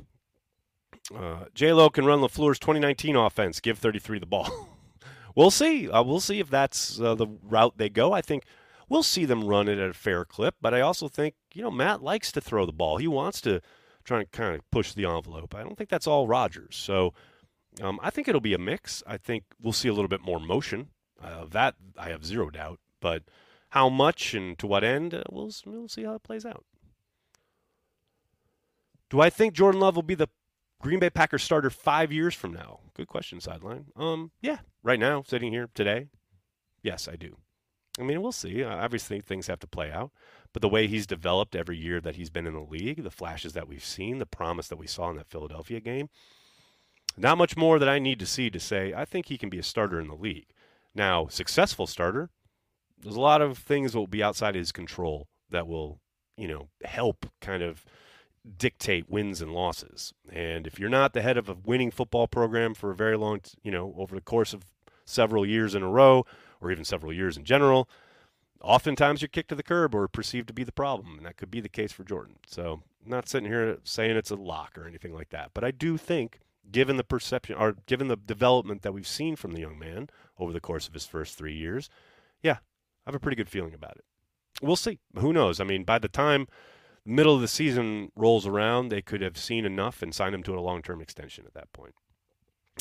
Uh, 1.13 1.45
J 1.53 1.73
Lo 1.73 1.89
can 1.89 2.05
run 2.05 2.19
LaFleur's 2.19 2.59
2019 2.59 3.15
offense. 3.15 3.59
Give 3.59 3.77
33 3.77 4.19
the 4.19 4.25
ball. 4.25 4.69
we'll 5.35 5.51
see. 5.51 5.89
Uh, 5.89 6.03
we'll 6.03 6.19
see 6.19 6.39
if 6.39 6.49
that's 6.49 6.99
uh, 6.99 7.15
the 7.15 7.27
route 7.43 7.73
they 7.77 7.89
go. 7.89 8.13
I 8.13 8.21
think 8.21 8.43
we'll 8.87 9.03
see 9.03 9.25
them 9.25 9.45
run 9.45 9.67
it 9.67 9.79
at 9.79 9.89
a 9.89 9.93
fair 9.93 10.23
clip, 10.23 10.55
but 10.61 10.73
I 10.73 10.81
also 10.81 11.07
think 11.07 11.35
you 11.53 11.61
know 11.61 11.71
Matt 11.71 12.01
likes 12.01 12.31
to 12.33 12.41
throw 12.41 12.65
the 12.65 12.71
ball. 12.71 12.97
He 12.97 13.07
wants 13.07 13.41
to 13.41 13.61
try 14.03 14.19
and 14.19 14.31
kind 14.31 14.55
of 14.55 14.69
push 14.71 14.93
the 14.93 15.05
envelope. 15.05 15.53
I 15.55 15.63
don't 15.63 15.77
think 15.77 15.89
that's 15.89 16.07
all 16.07 16.27
Rodgers. 16.27 16.75
So 16.75 17.13
um, 17.81 17.99
I 18.01 18.09
think 18.09 18.27
it'll 18.27 18.41
be 18.41 18.53
a 18.53 18.59
mix. 18.59 19.03
I 19.07 19.17
think 19.17 19.43
we'll 19.61 19.73
see 19.73 19.89
a 19.89 19.93
little 19.93 20.09
bit 20.09 20.21
more 20.21 20.39
motion. 20.39 20.89
Uh, 21.23 21.45
that 21.51 21.75
I 21.97 22.09
have 22.09 22.25
zero 22.25 22.49
doubt. 22.49 22.79
But 22.99 23.23
how 23.69 23.89
much 23.89 24.33
and 24.33 24.57
to 24.59 24.67
what 24.67 24.83
end, 24.83 25.13
uh, 25.13 25.23
we'll, 25.31 25.51
we'll 25.65 25.87
see 25.87 26.03
how 26.03 26.15
it 26.15 26.23
plays 26.23 26.45
out. 26.45 26.65
Do 29.09 29.21
I 29.21 29.29
think 29.29 29.53
Jordan 29.53 29.81
Love 29.81 29.95
will 29.95 30.03
be 30.03 30.15
the 30.15 30.29
Green 30.81 30.99
Bay 30.99 31.09
Packers 31.09 31.43
starter 31.43 31.69
five 31.69 32.11
years 32.11 32.33
from 32.33 32.51
now? 32.51 32.79
Good 32.95 33.07
question, 33.07 33.39
sideline. 33.39 33.85
Um, 33.95 34.31
yeah, 34.41 34.59
right 34.83 34.99
now, 34.99 35.23
sitting 35.25 35.51
here 35.51 35.69
today, 35.73 36.07
yes, 36.81 37.07
I 37.07 37.15
do. 37.15 37.37
I 37.99 38.03
mean, 38.03 38.21
we'll 38.21 38.31
see. 38.31 38.63
Uh, 38.63 38.75
obviously, 38.75 39.21
things 39.21 39.47
have 39.47 39.59
to 39.59 39.67
play 39.67 39.91
out. 39.91 40.11
But 40.51 40.61
the 40.61 40.69
way 40.69 40.87
he's 40.87 41.07
developed 41.07 41.55
every 41.55 41.77
year 41.77 42.01
that 42.01 42.15
he's 42.15 42.29
been 42.29 42.47
in 42.47 42.53
the 42.53 42.59
league, 42.59 43.03
the 43.03 43.11
flashes 43.11 43.53
that 43.53 43.67
we've 43.67 43.85
seen, 43.85 44.17
the 44.17 44.25
promise 44.25 44.67
that 44.67 44.77
we 44.77 44.87
saw 44.87 45.09
in 45.09 45.17
that 45.17 45.29
Philadelphia 45.29 45.79
game, 45.79 46.09
not 47.17 47.37
much 47.37 47.55
more 47.55 47.79
that 47.79 47.89
I 47.89 47.99
need 47.99 48.19
to 48.19 48.25
see 48.25 48.49
to 48.49 48.59
say 48.59 48.93
I 48.93 49.05
think 49.05 49.27
he 49.27 49.37
can 49.37 49.49
be 49.49 49.59
a 49.59 49.63
starter 49.63 49.99
in 49.99 50.07
the 50.07 50.15
league. 50.15 50.47
Now, 50.95 51.27
successful 51.27 51.87
starter, 51.87 52.29
there's 53.01 53.15
a 53.15 53.21
lot 53.21 53.41
of 53.41 53.57
things 53.57 53.91
that 53.93 53.99
will 53.99 54.07
be 54.07 54.23
outside 54.23 54.55
his 54.55 54.71
control 54.71 55.27
that 55.49 55.67
will, 55.67 55.99
you 56.37 56.47
know, 56.47 56.69
help 56.83 57.25
kind 57.41 57.63
of 57.63 57.83
dictate 58.57 59.09
wins 59.09 59.41
and 59.41 59.53
losses. 59.53 60.13
And 60.31 60.67
if 60.67 60.79
you're 60.79 60.89
not 60.89 61.13
the 61.13 61.21
head 61.21 61.37
of 61.37 61.49
a 61.49 61.57
winning 61.63 61.91
football 61.91 62.27
program 62.27 62.73
for 62.73 62.91
a 62.91 62.95
very 62.95 63.17
long, 63.17 63.41
you 63.63 63.71
know, 63.71 63.93
over 63.97 64.15
the 64.15 64.21
course 64.21 64.53
of 64.53 64.65
several 65.05 65.45
years 65.45 65.75
in 65.75 65.83
a 65.83 65.89
row 65.89 66.25
or 66.61 66.71
even 66.71 66.85
several 66.85 67.13
years 67.13 67.37
in 67.37 67.43
general, 67.43 67.89
oftentimes 68.61 69.21
you're 69.21 69.29
kicked 69.29 69.49
to 69.49 69.55
the 69.55 69.63
curb 69.63 69.93
or 69.95 70.07
perceived 70.07 70.47
to 70.47 70.53
be 70.53 70.63
the 70.63 70.71
problem. 70.71 71.17
And 71.17 71.25
that 71.25 71.37
could 71.37 71.51
be 71.51 71.61
the 71.61 71.69
case 71.69 71.91
for 71.91 72.03
Jordan. 72.03 72.35
So 72.47 72.81
not 73.05 73.27
sitting 73.27 73.49
here 73.49 73.77
saying 73.83 74.15
it's 74.15 74.31
a 74.31 74.35
lock 74.35 74.77
or 74.77 74.87
anything 74.87 75.13
like 75.13 75.29
that. 75.29 75.51
But 75.53 75.63
I 75.63 75.71
do 75.71 75.97
think, 75.97 76.39
given 76.69 76.97
the 76.97 77.03
perception 77.03 77.55
or 77.55 77.75
given 77.85 78.07
the 78.07 78.15
development 78.15 78.81
that 78.81 78.93
we've 78.93 79.07
seen 79.07 79.35
from 79.35 79.51
the 79.51 79.61
young 79.61 79.77
man 79.77 80.09
over 80.37 80.53
the 80.53 80.61
course 80.61 80.87
of 80.87 80.93
his 80.93 81.05
first 81.05 81.37
three 81.37 81.55
years, 81.55 81.89
yeah, 82.41 82.57
I 83.05 83.09
have 83.09 83.15
a 83.15 83.19
pretty 83.19 83.35
good 83.35 83.49
feeling 83.49 83.73
about 83.73 83.97
it. 83.97 84.05
We'll 84.61 84.75
see. 84.75 84.99
Who 85.17 85.33
knows? 85.33 85.59
I 85.59 85.63
mean, 85.63 85.83
by 85.83 85.99
the 85.99 86.07
time 86.07 86.47
middle 87.05 87.35
of 87.35 87.41
the 87.41 87.47
season 87.47 88.11
rolls 88.15 88.47
around, 88.47 88.89
they 88.89 89.01
could 89.01 89.21
have 89.21 89.37
seen 89.37 89.65
enough 89.65 90.01
and 90.01 90.13
signed 90.13 90.35
him 90.35 90.43
to 90.43 90.57
a 90.57 90.61
long 90.61 90.81
term 90.81 91.01
extension 91.01 91.45
at 91.45 91.53
that 91.53 91.71
point. 91.73 91.95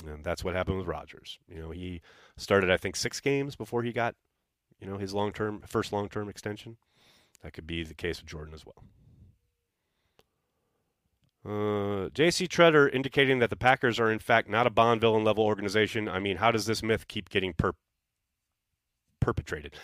And 0.07 0.25
that's 0.25 0.43
what 0.43 0.55
happened 0.55 0.79
with 0.79 0.87
Rodgers. 0.87 1.39
You 1.49 1.61
know, 1.61 1.71
he 1.71 2.01
started, 2.37 2.71
I 2.71 2.77
think, 2.77 2.97
six 2.97 3.21
games 3.21 3.57
before 3.57 3.83
he 3.83 3.93
got, 3.93 4.15
you 4.81 4.87
know, 4.87 4.97
his 4.97 5.13
long 5.13 5.33
term, 5.33 5.63
first 5.67 5.93
long 5.93 6.09
term 6.09 6.29
extension. 6.29 6.77
That 7.43 7.53
could 7.53 7.67
be 7.67 7.83
the 7.83 7.95
case 7.95 8.21
with 8.21 8.31
Jordan 8.31 8.55
as 8.55 8.65
well. 8.65 8.85
Uh, 11.49 12.09
J.C. 12.15 12.47
Tretter 12.47 12.93
indicating 12.93 13.41
that 13.41 13.51
the 13.51 13.57
Packers 13.57 13.99
are 13.99 14.13
in 14.13 14.21
fact 14.21 14.49
not 14.49 14.67
a 14.67 14.71
Bond 14.71 15.01
villain 15.01 15.25
level 15.25 15.45
organization. 15.45 16.09
I 16.09 16.21
mean, 16.21 16.37
how 16.37 16.53
does 16.53 16.67
this 16.67 16.83
myth 16.83 17.09
keep 17.09 17.29
getting 17.31 17.53
per- 17.53 17.73
perpetrated? 19.21 19.75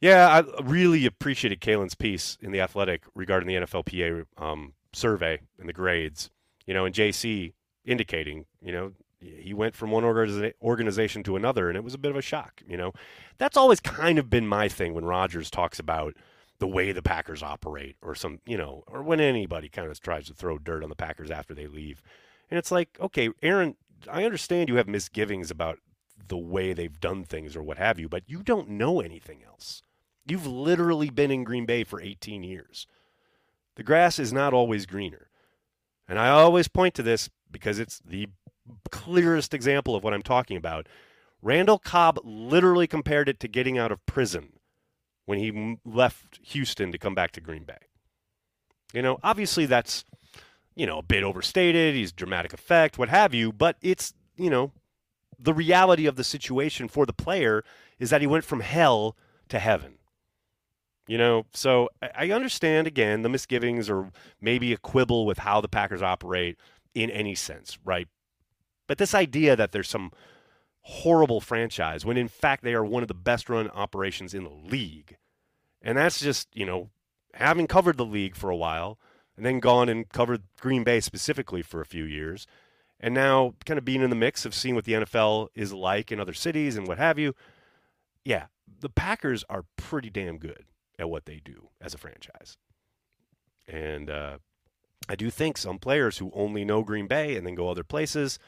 Yeah, 0.00 0.28
I 0.28 0.62
really 0.62 1.04
appreciated 1.06 1.60
Kalyn's 1.60 1.94
piece 1.94 2.38
in 2.40 2.52
the 2.52 2.60
Athletic 2.60 3.02
regarding 3.14 3.48
the 3.48 3.56
NFLPA 3.56 4.24
um, 4.36 4.74
survey 4.92 5.40
and 5.58 5.68
the 5.68 5.72
grades. 5.72 6.30
You 6.66 6.74
know, 6.74 6.84
and 6.84 6.94
JC 6.94 7.54
indicating, 7.84 8.44
you 8.62 8.72
know, 8.72 8.92
he 9.20 9.52
went 9.52 9.74
from 9.74 9.90
one 9.90 10.04
organization 10.04 11.22
to 11.24 11.36
another, 11.36 11.68
and 11.68 11.76
it 11.76 11.82
was 11.82 11.94
a 11.94 11.98
bit 11.98 12.10
of 12.10 12.16
a 12.16 12.22
shock. 12.22 12.62
You 12.66 12.76
know, 12.76 12.92
that's 13.36 13.56
always 13.56 13.80
kind 13.80 14.18
of 14.18 14.30
been 14.30 14.46
my 14.46 14.68
thing 14.68 14.94
when 14.94 15.04
Rodgers 15.04 15.50
talks 15.50 15.80
about 15.80 16.14
the 16.58 16.66
way 16.66 16.92
the 16.92 17.02
Packers 17.02 17.42
operate, 17.42 17.96
or 18.02 18.14
some, 18.14 18.40
you 18.44 18.56
know, 18.56 18.82
or 18.88 19.02
when 19.02 19.20
anybody 19.20 19.68
kind 19.68 19.88
of 19.88 20.00
tries 20.00 20.26
to 20.26 20.34
throw 20.34 20.58
dirt 20.58 20.82
on 20.82 20.88
the 20.88 20.96
Packers 20.96 21.30
after 21.30 21.54
they 21.54 21.66
leave. 21.66 22.02
And 22.50 22.58
it's 22.58 22.72
like, 22.72 22.98
okay, 23.00 23.30
Aaron, 23.42 23.76
I 24.10 24.24
understand 24.24 24.68
you 24.68 24.76
have 24.76 24.88
misgivings 24.88 25.50
about 25.50 25.78
the 26.26 26.36
way 26.36 26.72
they've 26.72 27.00
done 27.00 27.24
things 27.24 27.56
or 27.56 27.62
what 27.62 27.78
have 27.78 27.98
you, 27.98 28.08
but 28.08 28.24
you 28.26 28.42
don't 28.42 28.70
know 28.70 29.00
anything 29.00 29.42
else. 29.44 29.82
You've 30.26 30.46
literally 30.46 31.10
been 31.10 31.30
in 31.30 31.44
Green 31.44 31.64
Bay 31.64 31.84
for 31.84 32.00
18 32.00 32.42
years. 32.42 32.86
The 33.76 33.82
grass 33.82 34.18
is 34.18 34.32
not 34.32 34.52
always 34.52 34.86
greener. 34.86 35.30
And 36.08 36.18
I 36.18 36.28
always 36.28 36.68
point 36.68 36.94
to 36.94 37.02
this 37.02 37.30
because 37.50 37.78
it's 37.78 38.00
the 38.04 38.28
clearest 38.90 39.54
example 39.54 39.94
of 39.94 40.02
what 40.02 40.12
I'm 40.12 40.22
talking 40.22 40.56
about. 40.56 40.88
Randall 41.40 41.78
Cobb 41.78 42.18
literally 42.24 42.86
compared 42.86 43.28
it 43.28 43.38
to 43.40 43.48
getting 43.48 43.78
out 43.78 43.92
of 43.92 44.04
prison 44.06 44.54
when 45.28 45.38
he 45.38 45.76
left 45.84 46.40
Houston 46.42 46.90
to 46.90 46.96
come 46.96 47.14
back 47.14 47.32
to 47.32 47.40
Green 47.42 47.62
Bay. 47.62 47.76
You 48.94 49.02
know, 49.02 49.18
obviously 49.22 49.66
that's, 49.66 50.06
you 50.74 50.86
know, 50.86 51.00
a 51.00 51.02
bit 51.02 51.22
overstated. 51.22 51.94
He's 51.94 52.12
dramatic 52.12 52.54
effect, 52.54 52.96
what 52.96 53.10
have 53.10 53.34
you, 53.34 53.52
but 53.52 53.76
it's, 53.82 54.14
you 54.38 54.48
know, 54.48 54.72
the 55.38 55.52
reality 55.52 56.06
of 56.06 56.16
the 56.16 56.24
situation 56.24 56.88
for 56.88 57.04
the 57.04 57.12
player 57.12 57.62
is 57.98 58.08
that 58.08 58.22
he 58.22 58.26
went 58.26 58.46
from 58.46 58.60
hell 58.60 59.18
to 59.50 59.58
heaven. 59.58 59.98
You 61.06 61.18
know, 61.18 61.44
so 61.52 61.90
I 62.00 62.30
understand 62.30 62.86
again 62.86 63.20
the 63.20 63.28
misgivings 63.28 63.90
or 63.90 64.10
maybe 64.40 64.72
a 64.72 64.78
quibble 64.78 65.26
with 65.26 65.40
how 65.40 65.60
the 65.60 65.68
Packers 65.68 66.00
operate 66.00 66.56
in 66.94 67.10
any 67.10 67.34
sense, 67.34 67.78
right? 67.84 68.08
But 68.86 68.96
this 68.96 69.14
idea 69.14 69.56
that 69.56 69.72
there's 69.72 69.90
some 69.90 70.10
horrible 70.88 71.38
franchise 71.38 72.02
when 72.06 72.16
in 72.16 72.28
fact 72.28 72.64
they 72.64 72.72
are 72.72 72.84
one 72.84 73.02
of 73.02 73.08
the 73.08 73.14
best 73.14 73.50
run 73.50 73.68
operations 73.70 74.32
in 74.32 74.44
the 74.44 74.50
league. 74.50 75.18
And 75.82 75.98
that's 75.98 76.18
just, 76.18 76.48
you 76.54 76.64
know, 76.64 76.88
having 77.34 77.66
covered 77.66 77.98
the 77.98 78.06
league 78.06 78.34
for 78.34 78.48
a 78.48 78.56
while 78.56 78.98
and 79.36 79.44
then 79.44 79.60
gone 79.60 79.90
and 79.90 80.08
covered 80.08 80.44
Green 80.58 80.84
Bay 80.84 81.00
specifically 81.00 81.60
for 81.60 81.82
a 81.82 81.86
few 81.86 82.04
years. 82.04 82.46
And 82.98 83.12
now 83.12 83.52
kind 83.66 83.76
of 83.76 83.84
being 83.84 84.00
in 84.00 84.08
the 84.08 84.16
mix 84.16 84.46
of 84.46 84.54
seeing 84.54 84.74
what 84.74 84.86
the 84.86 84.94
NFL 84.94 85.48
is 85.54 85.74
like 85.74 86.10
in 86.10 86.18
other 86.18 86.32
cities 86.32 86.78
and 86.78 86.88
what 86.88 86.96
have 86.96 87.18
you. 87.18 87.34
Yeah, 88.24 88.46
the 88.80 88.88
Packers 88.88 89.44
are 89.50 89.66
pretty 89.76 90.08
damn 90.08 90.38
good 90.38 90.64
at 90.98 91.10
what 91.10 91.26
they 91.26 91.42
do 91.44 91.68
as 91.82 91.92
a 91.92 91.98
franchise. 91.98 92.56
And 93.68 94.08
uh, 94.08 94.38
I 95.06 95.16
do 95.16 95.28
think 95.28 95.58
some 95.58 95.78
players 95.78 96.16
who 96.16 96.32
only 96.34 96.64
know 96.64 96.82
Green 96.82 97.06
Bay 97.06 97.36
and 97.36 97.46
then 97.46 97.54
go 97.54 97.68
other 97.68 97.84
places 97.84 98.38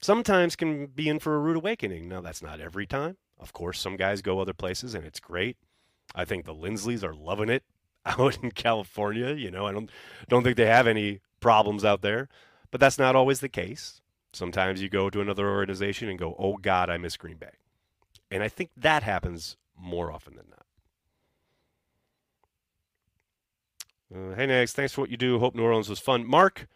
sometimes 0.00 0.56
can 0.56 0.86
be 0.86 1.08
in 1.08 1.18
for 1.18 1.36
a 1.36 1.38
rude 1.38 1.56
awakening. 1.56 2.08
Now, 2.08 2.20
that's 2.20 2.42
not 2.42 2.60
every 2.60 2.86
time. 2.86 3.16
Of 3.38 3.52
course, 3.52 3.80
some 3.80 3.96
guys 3.96 4.22
go 4.22 4.40
other 4.40 4.54
places 4.54 4.94
and 4.94 5.04
it's 5.04 5.20
great. 5.20 5.56
I 6.14 6.24
think 6.24 6.44
the 6.44 6.54
Linsleys 6.54 7.02
are 7.02 7.14
loving 7.14 7.48
it 7.48 7.64
out 8.06 8.42
in 8.42 8.50
California. 8.52 9.34
You 9.34 9.50
know, 9.50 9.66
I 9.66 9.72
don't 9.72 9.90
don't 10.28 10.42
think 10.42 10.56
they 10.56 10.66
have 10.66 10.86
any 10.86 11.20
problems 11.40 11.84
out 11.84 12.02
there, 12.02 12.28
but 12.70 12.80
that's 12.80 12.98
not 12.98 13.16
always 13.16 13.40
the 13.40 13.48
case. 13.48 14.00
Sometimes 14.32 14.82
you 14.82 14.88
go 14.88 15.10
to 15.10 15.20
another 15.20 15.48
organization 15.48 16.08
and 16.08 16.18
go, 16.18 16.34
"Oh 16.38 16.56
God, 16.56 16.90
I 16.90 16.98
miss 16.98 17.16
Green 17.16 17.36
Bay," 17.36 17.52
and 18.30 18.42
I 18.42 18.48
think 18.48 18.70
that 18.76 19.02
happens 19.02 19.56
more 19.78 20.12
often 20.12 20.36
than 20.36 20.46
not. 20.50 20.66
Uh, 24.14 24.34
hey, 24.36 24.46
Nags, 24.46 24.72
thanks 24.72 24.92
for 24.92 25.00
what 25.00 25.10
you 25.10 25.16
do. 25.16 25.38
Hope 25.38 25.54
New 25.54 25.64
Orleans 25.64 25.88
was 25.88 25.98
fun. 25.98 26.24
Mark, 26.26 26.68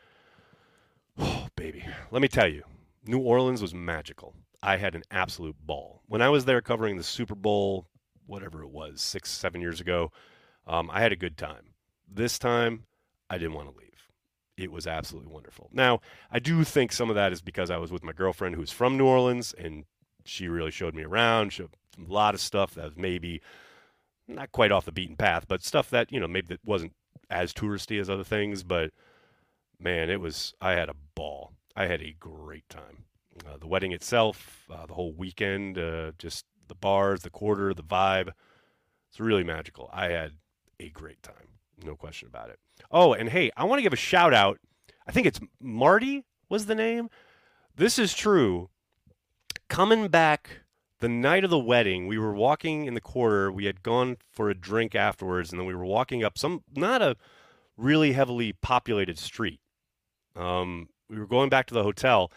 oh, 1.18 1.48
baby, 1.56 1.84
let 2.10 2.20
me 2.22 2.28
tell 2.28 2.48
you, 2.48 2.64
New 3.04 3.18
Orleans 3.18 3.62
was 3.62 3.74
magical. 3.74 4.34
I 4.62 4.76
had 4.76 4.94
an 4.94 5.04
absolute 5.10 5.56
ball. 5.64 6.02
When 6.06 6.20
I 6.20 6.28
was 6.28 6.44
there 6.44 6.60
covering 6.60 6.96
the 6.96 7.02
Super 7.02 7.34
Bowl, 7.34 7.86
whatever 8.26 8.62
it 8.62 8.70
was, 8.70 9.00
six, 9.00 9.30
seven 9.30 9.60
years 9.60 9.80
ago, 9.80 10.12
um, 10.66 10.90
I 10.92 11.00
had 11.00 11.12
a 11.12 11.16
good 11.16 11.36
time. 11.36 11.74
This 12.06 12.38
time, 12.38 12.84
I 13.28 13.38
didn't 13.38 13.54
want 13.54 13.70
to 13.70 13.76
leave. 13.76 13.88
It 14.56 14.70
was 14.70 14.86
absolutely 14.86 15.32
wonderful. 15.32 15.70
Now, 15.72 16.00
I 16.30 16.38
do 16.38 16.62
think 16.64 16.92
some 16.92 17.08
of 17.08 17.16
that 17.16 17.32
is 17.32 17.40
because 17.40 17.70
I 17.70 17.78
was 17.78 17.90
with 17.90 18.04
my 18.04 18.12
girlfriend 18.12 18.56
who's 18.56 18.70
from 18.70 18.98
New 18.98 19.06
Orleans, 19.06 19.54
and 19.56 19.84
she 20.24 20.48
really 20.48 20.70
showed 20.70 20.94
me 20.94 21.02
around, 21.02 21.52
showed 21.52 21.70
a 21.98 22.12
lot 22.12 22.34
of 22.34 22.40
stuff 22.40 22.74
that 22.74 22.84
was 22.84 22.96
maybe 22.96 23.40
not 24.28 24.52
quite 24.52 24.72
off 24.72 24.84
the 24.84 24.92
beaten 24.92 25.16
path, 25.16 25.46
but 25.48 25.64
stuff 25.64 25.88
that, 25.90 26.12
you 26.12 26.20
know, 26.20 26.28
maybe 26.28 26.48
that 26.48 26.60
wasn't 26.64 26.92
as 27.30 27.54
touristy 27.54 27.98
as 28.00 28.10
other 28.10 28.24
things, 28.24 28.62
but 28.62 28.90
man, 29.78 30.10
it 30.10 30.20
was. 30.20 30.52
I 30.60 30.72
had 30.72 30.88
a 30.88 30.94
ball. 31.14 31.52
I 31.76 31.86
had 31.86 32.02
a 32.02 32.14
great 32.18 32.68
time. 32.68 33.04
Uh, 33.46 33.56
the 33.56 33.66
wedding 33.66 33.92
itself, 33.92 34.66
uh, 34.70 34.86
the 34.86 34.94
whole 34.94 35.12
weekend, 35.12 35.78
uh, 35.78 36.12
just 36.18 36.44
the 36.68 36.74
bars, 36.74 37.22
the 37.22 37.30
quarter, 37.30 37.72
the 37.72 37.82
vibe. 37.82 38.30
It's 39.08 39.20
really 39.20 39.44
magical. 39.44 39.88
I 39.92 40.06
had 40.06 40.32
a 40.78 40.90
great 40.90 41.22
time. 41.22 41.34
No 41.84 41.96
question 41.96 42.28
about 42.28 42.50
it. 42.50 42.58
Oh, 42.90 43.12
and 43.14 43.30
hey, 43.30 43.50
I 43.56 43.64
want 43.64 43.78
to 43.78 43.82
give 43.82 43.92
a 43.92 43.96
shout 43.96 44.34
out 44.34 44.58
I 45.10 45.12
think 45.12 45.26
it's 45.26 45.40
Marty 45.60 46.24
was 46.48 46.66
the 46.66 46.74
name. 46.76 47.10
This 47.74 47.98
is 47.98 48.14
true. 48.14 48.70
Coming 49.68 50.06
back 50.06 50.60
the 51.00 51.08
night 51.08 51.42
of 51.42 51.50
the 51.50 51.58
wedding, 51.58 52.06
we 52.06 52.16
were 52.16 52.32
walking 52.32 52.84
in 52.84 52.94
the 52.94 53.00
quarter. 53.00 53.50
We 53.50 53.64
had 53.64 53.82
gone 53.82 54.18
for 54.30 54.50
a 54.50 54.54
drink 54.54 54.94
afterwards, 54.94 55.50
and 55.50 55.58
then 55.58 55.66
we 55.66 55.74
were 55.74 55.84
walking 55.84 56.22
up 56.22 56.38
some 56.38 56.62
not 56.76 57.02
a 57.02 57.16
really 57.76 58.12
heavily 58.12 58.52
populated 58.52 59.18
street. 59.18 59.58
Um, 60.36 60.90
we 61.10 61.18
were 61.18 61.26
going 61.26 61.50
back 61.50 61.66
to 61.66 61.74
the 61.74 61.82
hotel, 61.82 62.30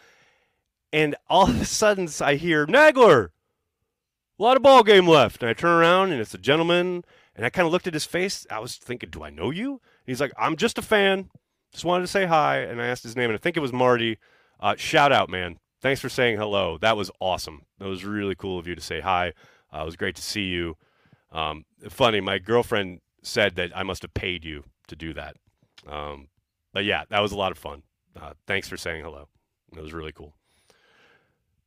and 0.91 1.15
all 1.29 1.49
of 1.49 1.61
a 1.61 1.65
sudden 1.65 2.09
I 2.19 2.35
hear 2.35 2.65
Nagler, 2.65 3.29
a 4.39 4.43
lot 4.43 4.57
of 4.57 4.63
ball 4.63 4.83
game 4.83 5.07
left. 5.07 5.41
And 5.41 5.49
I 5.49 5.53
turn 5.53 5.71
around, 5.71 6.11
and 6.11 6.19
it's 6.19 6.33
a 6.33 6.39
gentleman, 6.39 7.03
and 7.35 7.45
I 7.45 7.49
kind 7.49 7.65
of 7.65 7.71
looked 7.71 7.87
at 7.87 7.93
his 7.93 8.05
face. 8.05 8.45
I 8.49 8.59
was 8.59 8.75
thinking, 8.75 9.09
do 9.09 9.23
I 9.23 9.29
know 9.29 9.51
you? 9.51 9.71
And 9.71 9.79
he's 10.07 10.19
like, 10.19 10.33
I'm 10.37 10.55
just 10.55 10.77
a 10.77 10.81
fan. 10.81 11.29
Just 11.71 11.85
wanted 11.85 12.03
to 12.03 12.11
say 12.11 12.25
hi, 12.25 12.57
and 12.59 12.81
I 12.81 12.87
asked 12.87 13.03
his 13.03 13.15
name, 13.15 13.29
and 13.29 13.37
I 13.37 13.41
think 13.41 13.57
it 13.57 13.61
was 13.61 13.73
Marty. 13.73 14.17
Uh, 14.59 14.75
shout 14.75 15.11
out, 15.11 15.29
man. 15.29 15.57
Thanks 15.81 16.01
for 16.01 16.09
saying 16.09 16.37
hello. 16.37 16.77
That 16.77 16.97
was 16.97 17.11
awesome. 17.19 17.63
That 17.79 17.87
was 17.87 18.05
really 18.05 18.35
cool 18.35 18.59
of 18.59 18.67
you 18.67 18.75
to 18.75 18.81
say 18.81 19.01
hi. 19.01 19.33
Uh, 19.73 19.81
it 19.81 19.85
was 19.85 19.95
great 19.95 20.15
to 20.15 20.21
see 20.21 20.43
you. 20.43 20.77
Um, 21.31 21.65
funny, 21.89 22.21
my 22.21 22.37
girlfriend 22.37 23.01
said 23.23 23.55
that 23.55 23.75
I 23.75 23.83
must 23.83 24.03
have 24.03 24.13
paid 24.13 24.45
you 24.45 24.63
to 24.87 24.95
do 24.95 25.13
that. 25.13 25.35
Um, 25.87 26.27
but 26.71 26.85
yeah, 26.85 27.03
that 27.09 27.19
was 27.19 27.31
a 27.31 27.37
lot 27.37 27.51
of 27.51 27.57
fun. 27.57 27.83
Uh, 28.19 28.33
thanks 28.47 28.67
for 28.67 28.77
saying 28.77 29.03
hello. 29.03 29.27
It 29.75 29.81
was 29.81 29.93
really 29.93 30.11
cool. 30.11 30.33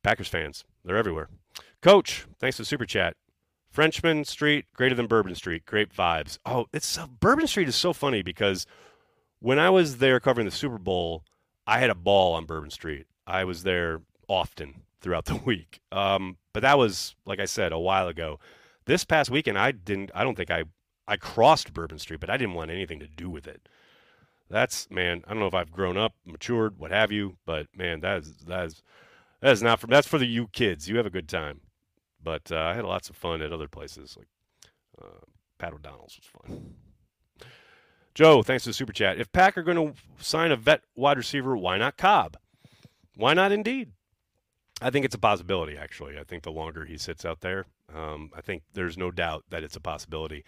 Packers 0.03 0.27
fans, 0.27 0.63
they're 0.85 0.97
everywhere. 0.97 1.29
Coach, 1.81 2.25
thanks 2.39 2.57
for 2.57 2.61
the 2.61 2.67
super 2.67 2.85
chat. 2.85 3.15
Frenchmen 3.69 4.23
Street, 4.25 4.65
greater 4.73 4.95
than 4.95 5.07
Bourbon 5.07 5.35
Street. 5.35 5.65
Great 5.65 5.93
vibes. 5.93 6.39
Oh, 6.45 6.67
it's 6.73 6.97
uh, 6.97 7.07
Bourbon 7.07 7.47
Street 7.47 7.67
is 7.67 7.75
so 7.75 7.93
funny 7.93 8.21
because 8.21 8.65
when 9.39 9.59
I 9.59 9.69
was 9.69 9.97
there 9.97 10.19
covering 10.19 10.45
the 10.45 10.51
Super 10.51 10.77
Bowl, 10.77 11.23
I 11.67 11.79
had 11.79 11.89
a 11.89 11.95
ball 11.95 12.33
on 12.33 12.45
Bourbon 12.45 12.71
Street. 12.71 13.05
I 13.27 13.43
was 13.43 13.63
there 13.63 14.01
often 14.27 14.81
throughout 15.01 15.25
the 15.25 15.35
week. 15.45 15.81
Um, 15.91 16.37
but 16.53 16.61
that 16.61 16.77
was, 16.77 17.15
like 17.25 17.39
I 17.39 17.45
said, 17.45 17.71
a 17.71 17.79
while 17.79 18.07
ago. 18.07 18.39
This 18.85 19.03
past 19.03 19.29
weekend, 19.29 19.59
I 19.59 19.71
didn't. 19.71 20.11
I 20.15 20.23
don't 20.23 20.35
think 20.35 20.49
I 20.49 20.63
I 21.07 21.17
crossed 21.17 21.73
Bourbon 21.73 21.99
Street, 21.99 22.19
but 22.19 22.29
I 22.29 22.37
didn't 22.37 22.55
want 22.55 22.71
anything 22.71 22.99
to 22.99 23.07
do 23.07 23.29
with 23.29 23.47
it. 23.47 23.67
That's 24.49 24.89
man. 24.89 25.23
I 25.27 25.31
don't 25.31 25.39
know 25.39 25.47
if 25.47 25.53
I've 25.53 25.71
grown 25.71 25.97
up, 25.97 26.13
matured, 26.25 26.79
what 26.79 26.91
have 26.91 27.11
you, 27.11 27.37
but 27.45 27.67
man, 27.75 27.99
that 28.01 28.19
is 28.19 28.33
that 28.47 28.65
is 28.65 28.83
that 29.41 29.51
is 29.51 29.61
not 29.61 29.79
for 29.79 29.87
that's 29.87 30.07
for 30.07 30.17
the 30.17 30.27
you 30.27 30.47
kids. 30.47 30.87
You 30.87 30.97
have 30.97 31.05
a 31.05 31.11
good 31.11 31.27
time. 31.27 31.61
But 32.23 32.51
uh, 32.51 32.57
I 32.57 32.73
had 32.73 32.85
lots 32.85 33.09
of 33.09 33.15
fun 33.15 33.41
at 33.41 33.53
other 33.53 33.67
places 33.67 34.17
like 34.17 34.27
uh, 35.01 35.25
Pat 35.57 35.73
O'Donnell's 35.73 36.19
was 36.19 36.49
fun. 36.49 36.73
Joe, 38.13 38.41
thanks 38.41 38.63
for 38.63 38.69
the 38.69 38.73
super 38.73 38.93
chat. 38.93 39.19
If 39.19 39.31
Pack 39.31 39.57
are 39.57 39.63
going 39.63 39.77
to 39.77 39.93
sign 40.17 40.51
a 40.51 40.55
vet 40.55 40.81
wide 40.95 41.17
receiver, 41.17 41.55
why 41.55 41.77
not 41.77 41.97
Cobb? 41.97 42.35
Why 43.15 43.33
not 43.33 43.51
Indeed? 43.51 43.91
I 44.81 44.89
think 44.89 45.05
it's 45.05 45.15
a 45.15 45.19
possibility, 45.19 45.77
actually. 45.77 46.17
I 46.19 46.23
think 46.23 46.43
the 46.43 46.51
longer 46.51 46.85
he 46.85 46.97
sits 46.97 47.25
out 47.25 47.41
there, 47.41 47.65
um, 47.95 48.31
I 48.35 48.41
think 48.41 48.63
there's 48.73 48.97
no 48.97 49.11
doubt 49.11 49.45
that 49.49 49.63
it's 49.63 49.75
a 49.75 49.81
possibility. 49.81 50.43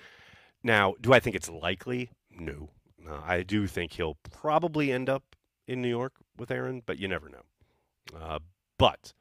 Now, 0.63 0.95
do 0.99 1.13
I 1.13 1.19
think 1.19 1.35
it's 1.35 1.49
likely? 1.49 2.09
No. 2.29 2.71
Uh, 3.07 3.19
I 3.25 3.43
do 3.43 3.67
think 3.67 3.93
he'll 3.93 4.17
probably 4.31 4.91
end 4.91 5.09
up 5.09 5.35
in 5.67 5.81
New 5.81 5.89
York 5.89 6.13
with 6.37 6.51
Aaron, 6.51 6.81
but 6.85 6.99
you 6.99 7.07
never 7.07 7.29
know. 7.29 8.17
Uh, 8.19 8.39
but 8.77 9.13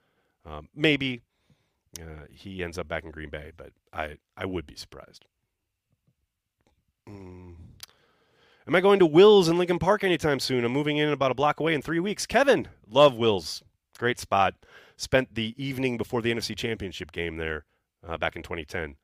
um, 0.47 0.69
maybe 0.75 1.23
uh, 2.01 2.27
he 2.31 2.63
ends 2.63 2.79
up 2.79 2.89
back 2.89 3.05
in 3.05 3.11
Green 3.11 3.31
Bay, 3.31 3.53
but 3.57 3.73
I, 3.93 4.17
I 4.37 4.47
would 4.47 4.67
be 4.67 4.77
surprised. 4.77 5.27
Mm. 7.09 7.55
Am 8.67 8.75
I 8.75 8.81
going 8.81 8.99
to 8.99 9.07
Will's 9.07 9.49
in 9.49 9.57
Lincoln 9.57 9.79
Park 9.79 10.05
anytime 10.05 10.41
soon? 10.41 10.65
I'm 10.65 10.73
moving 10.73 10.99
in 10.99 11.09
about 11.09 11.31
a 11.31 11.35
block 11.35 11.61
away 11.61 11.75
in 11.75 11.81
three 11.81 12.01
weeks. 12.01 12.27
Kevin, 12.27 12.69
love 12.87 13.17
Will's. 13.17 13.63
Great 13.99 14.19
spot. 14.19 14.55
Spent 14.97 15.35
the 15.35 15.55
evening 15.57 15.97
before 15.97 16.21
the 16.21 16.33
NFC 16.33 16.57
Championship 16.57 17.13
game 17.13 17.37
there 17.37 17.65
uh, 18.07 18.19
back 18.19 18.37
in 18.37 18.43
2010 18.43 18.97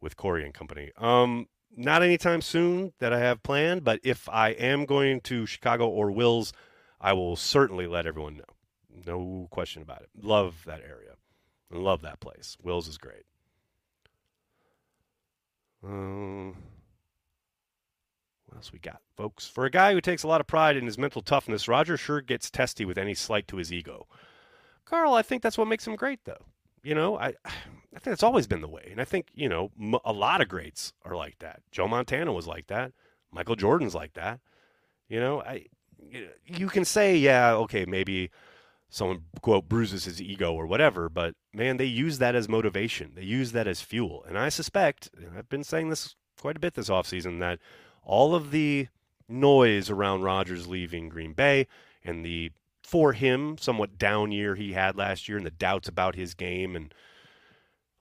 with 0.00 0.16
Corey 0.16 0.44
and 0.44 0.54
company. 0.54 0.92
Um, 0.96 1.48
not 1.76 2.02
anytime 2.02 2.40
soon 2.40 2.92
that 2.98 3.12
I 3.12 3.18
have 3.18 3.42
planned, 3.42 3.84
but 3.84 4.00
if 4.02 4.28
I 4.28 4.50
am 4.50 4.84
going 4.84 5.20
to 5.22 5.46
Chicago 5.46 5.88
or 5.88 6.10
Will's, 6.10 6.52
I 7.00 7.12
will 7.12 7.36
certainly 7.36 7.86
let 7.86 8.06
everyone 8.06 8.36
know. 8.36 8.44
No 9.06 9.48
question 9.50 9.82
about 9.82 10.02
it. 10.02 10.10
Love 10.20 10.62
that 10.66 10.80
area. 10.80 11.14
Love 11.70 12.02
that 12.02 12.20
place. 12.20 12.56
Will's 12.62 12.88
is 12.88 12.98
great. 12.98 13.24
Um, 15.84 16.56
what 18.46 18.56
else 18.56 18.72
we 18.72 18.78
got, 18.78 19.00
folks? 19.16 19.46
For 19.46 19.64
a 19.64 19.70
guy 19.70 19.92
who 19.92 20.00
takes 20.00 20.22
a 20.22 20.28
lot 20.28 20.40
of 20.40 20.46
pride 20.46 20.76
in 20.76 20.86
his 20.86 20.98
mental 20.98 21.22
toughness, 21.22 21.68
Roger 21.68 21.96
sure 21.96 22.20
gets 22.20 22.50
testy 22.50 22.84
with 22.84 22.98
any 22.98 23.14
slight 23.14 23.46
to 23.48 23.56
his 23.58 23.72
ego. 23.72 24.06
Carl, 24.84 25.14
I 25.14 25.22
think 25.22 25.42
that's 25.42 25.58
what 25.58 25.68
makes 25.68 25.86
him 25.86 25.96
great, 25.96 26.20
though. 26.24 26.46
You 26.82 26.94
know, 26.94 27.18
I, 27.18 27.34
I 27.94 27.98
think 27.98 28.12
that's 28.12 28.22
always 28.22 28.46
been 28.46 28.60
the 28.60 28.68
way, 28.68 28.88
and 28.90 29.00
I 29.00 29.04
think 29.04 29.28
you 29.34 29.48
know 29.48 29.70
a 30.04 30.12
lot 30.12 30.40
of 30.40 30.48
greats 30.48 30.92
are 31.04 31.16
like 31.16 31.38
that. 31.38 31.62
Joe 31.70 31.88
Montana 31.88 32.32
was 32.32 32.46
like 32.46 32.66
that. 32.66 32.92
Michael 33.32 33.56
Jordan's 33.56 33.94
like 33.94 34.14
that. 34.14 34.40
You 35.08 35.20
know, 35.20 35.40
I, 35.40 35.66
you 36.46 36.68
can 36.68 36.84
say, 36.84 37.16
yeah, 37.16 37.52
okay, 37.52 37.86
maybe 37.86 38.30
someone 38.90 39.24
quote 39.40 39.68
bruises 39.68 40.04
his 40.04 40.20
ego 40.20 40.52
or 40.52 40.66
whatever, 40.66 41.08
but 41.08 41.34
man, 41.52 41.78
they 41.78 41.86
use 41.86 42.18
that 42.18 42.34
as 42.34 42.48
motivation. 42.48 43.12
They 43.14 43.24
use 43.24 43.52
that 43.52 43.66
as 43.66 43.80
fuel, 43.80 44.24
and 44.28 44.38
I 44.38 44.50
suspect, 44.50 45.10
and 45.16 45.38
I've 45.38 45.48
been 45.48 45.64
saying 45.64 45.88
this 45.88 46.14
quite 46.38 46.56
a 46.56 46.60
bit 46.60 46.74
this 46.74 46.90
offseason, 46.90 47.40
that 47.40 47.58
all 48.04 48.34
of 48.34 48.50
the 48.50 48.88
noise 49.28 49.90
around 49.90 50.22
Rodgers 50.22 50.66
leaving 50.66 51.08
Green 51.08 51.32
Bay 51.32 51.66
and 52.04 52.24
the 52.24 52.50
for 52.82 53.12
him 53.12 53.58
somewhat 53.58 53.98
down 53.98 54.32
year 54.32 54.54
he 54.54 54.72
had 54.72 54.96
last 54.96 55.28
year 55.28 55.36
and 55.36 55.44
the 55.44 55.50
doubts 55.50 55.88
about 55.88 56.14
his 56.14 56.32
game 56.32 56.74
and 56.74 56.94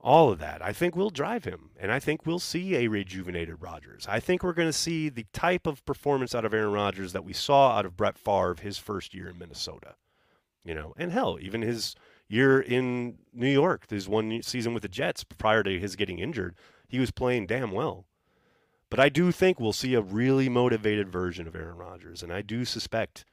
all 0.08 0.32
of 0.32 0.40
that, 0.40 0.62
I 0.64 0.72
think 0.72 0.96
will 0.96 1.10
drive 1.10 1.44
him. 1.44 1.72
And 1.78 1.92
I 1.92 2.00
think 2.00 2.26
we'll 2.26 2.40
see 2.40 2.78
a 2.78 2.88
rejuvenated 2.88 3.58
Rodgers. 3.60 4.08
I 4.08 4.22
think 4.22 4.42
we're 4.42 4.54
going 4.54 4.70
to 4.70 4.74
see 4.74 5.10
the 5.10 5.26
type 5.34 5.68
of 5.68 5.86
performance 5.86 6.34
out 6.34 6.46
of 6.46 6.54
Aaron 6.54 6.72
Rodgers 6.72 7.12
that 7.12 7.26
we 7.26 7.34
saw 7.34 7.78
out 7.78 7.86
of 7.86 7.98
Brett 7.98 8.18
Favre 8.18 8.56
his 8.62 8.78
first 8.78 9.14
year 9.14 9.28
in 9.28 9.38
Minnesota. 9.38 9.96
You 10.64 10.76
know, 10.76 10.94
and 10.98 11.12
hell, 11.12 11.38
even 11.42 11.62
his 11.62 11.94
year 12.30 12.62
in 12.62 13.18
New 13.34 13.50
York, 13.50 13.90
his 13.90 14.08
one 14.08 14.42
season 14.44 14.74
with 14.74 14.84
the 14.84 14.88
Jets 14.88 15.26
prior 15.26 15.62
to 15.64 15.78
his 15.78 15.98
getting 15.98 16.20
injured, 16.20 16.56
he 16.88 17.00
was 17.00 17.12
playing 17.12 17.48
damn 17.48 17.72
well. 17.72 18.06
But 18.90 19.02
I 19.02 19.10
do 19.10 19.34
think 19.34 19.60
we'll 19.60 19.74
see 19.74 19.94
a 19.94 20.02
really 20.02 20.48
motivated 20.48 21.10
version 21.10 21.50
of 21.50 21.56
Aaron 21.56 21.76
Rodgers, 21.76 22.24
and 22.24 22.32
I 22.32 22.42
do 22.42 22.64
suspect, 22.64 23.26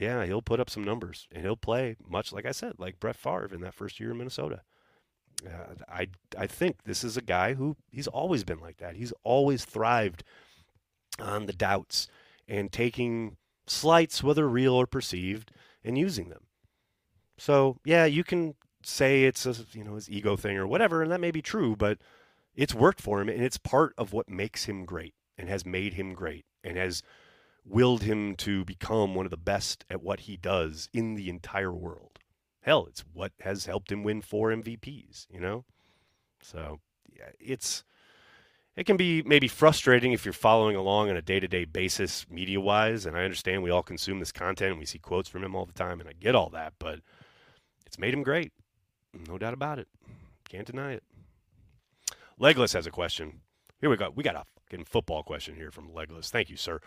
yeah, 0.00 0.24
he'll 0.24 0.42
put 0.42 0.58
up 0.58 0.68
some 0.68 0.82
numbers 0.82 1.28
and 1.30 1.44
he'll 1.44 1.56
play 1.56 1.94
much 2.08 2.32
like 2.32 2.44
I 2.44 2.50
said, 2.50 2.74
like 2.78 2.98
Brett 2.98 3.14
Favre 3.14 3.54
in 3.54 3.60
that 3.60 3.74
first 3.74 4.00
year 4.00 4.10
in 4.10 4.18
Minnesota. 4.18 4.62
I 5.88 6.08
I 6.36 6.46
think 6.46 6.84
this 6.84 7.04
is 7.04 7.16
a 7.16 7.22
guy 7.22 7.54
who 7.54 7.76
he's 7.90 8.06
always 8.06 8.44
been 8.44 8.60
like 8.60 8.78
that. 8.78 8.96
He's 8.96 9.12
always 9.22 9.64
thrived 9.64 10.24
on 11.18 11.46
the 11.46 11.52
doubts 11.52 12.08
and 12.48 12.72
taking 12.72 13.36
slights, 13.66 14.22
whether 14.22 14.48
real 14.48 14.74
or 14.74 14.86
perceived, 14.86 15.50
and 15.84 15.98
using 15.98 16.28
them. 16.28 16.46
So 17.38 17.78
yeah, 17.84 18.06
you 18.06 18.24
can 18.24 18.54
say 18.82 19.24
it's 19.24 19.46
a 19.46 19.54
you 19.72 19.84
know 19.84 19.94
his 19.94 20.10
ego 20.10 20.36
thing 20.36 20.56
or 20.56 20.66
whatever, 20.66 21.02
and 21.02 21.10
that 21.12 21.20
may 21.20 21.30
be 21.30 21.42
true, 21.42 21.76
but 21.76 21.98
it's 22.54 22.74
worked 22.74 23.00
for 23.00 23.20
him 23.20 23.28
and 23.28 23.42
it's 23.42 23.58
part 23.58 23.92
of 23.98 24.12
what 24.12 24.30
makes 24.30 24.64
him 24.64 24.84
great 24.84 25.14
and 25.36 25.48
has 25.48 25.66
made 25.66 25.94
him 25.94 26.14
great 26.14 26.46
and 26.64 26.76
has 26.78 27.02
willed 27.64 28.02
him 28.02 28.34
to 28.36 28.64
become 28.64 29.14
one 29.14 29.26
of 29.26 29.30
the 29.30 29.36
best 29.36 29.84
at 29.90 30.02
what 30.02 30.20
he 30.20 30.36
does 30.36 30.88
in 30.92 31.14
the 31.14 31.28
entire 31.28 31.72
world. 31.72 32.15
Hell, 32.66 32.86
it's 32.88 33.04
what 33.12 33.30
has 33.40 33.66
helped 33.66 33.92
him 33.92 34.02
win 34.02 34.20
four 34.20 34.50
MVPs, 34.50 35.28
you 35.30 35.38
know? 35.38 35.64
So, 36.42 36.80
yeah, 37.16 37.30
it's 37.38 37.84
it 38.76 38.84
can 38.86 38.96
be 38.96 39.22
maybe 39.22 39.46
frustrating 39.46 40.12
if 40.12 40.24
you're 40.26 40.34
following 40.34 40.74
along 40.74 41.08
on 41.08 41.16
a 41.16 41.22
day-to-day 41.22 41.64
basis 41.64 42.26
media-wise 42.28 43.06
and 43.06 43.16
I 43.16 43.22
understand 43.22 43.62
we 43.62 43.70
all 43.70 43.84
consume 43.84 44.18
this 44.18 44.32
content 44.32 44.72
and 44.72 44.80
we 44.80 44.84
see 44.84 44.98
quotes 44.98 45.28
from 45.28 45.44
him 45.44 45.54
all 45.54 45.64
the 45.64 45.72
time 45.72 46.00
and 46.00 46.08
I 46.08 46.12
get 46.12 46.34
all 46.34 46.50
that, 46.50 46.74
but 46.80 46.98
it's 47.86 48.00
made 48.00 48.12
him 48.12 48.24
great. 48.24 48.52
No 49.28 49.38
doubt 49.38 49.54
about 49.54 49.78
it. 49.78 49.86
Can't 50.48 50.66
deny 50.66 50.92
it. 50.92 51.04
Legless 52.36 52.72
has 52.72 52.86
a 52.86 52.90
question. 52.90 53.42
Here 53.80 53.88
we 53.88 53.96
go. 53.96 54.10
We 54.14 54.24
got 54.24 54.34
a 54.34 54.44
fucking 54.68 54.86
football 54.86 55.22
question 55.22 55.54
here 55.54 55.70
from 55.70 55.94
Legless. 55.94 56.30
Thank 56.30 56.50
you, 56.50 56.56
sir. 56.56 56.80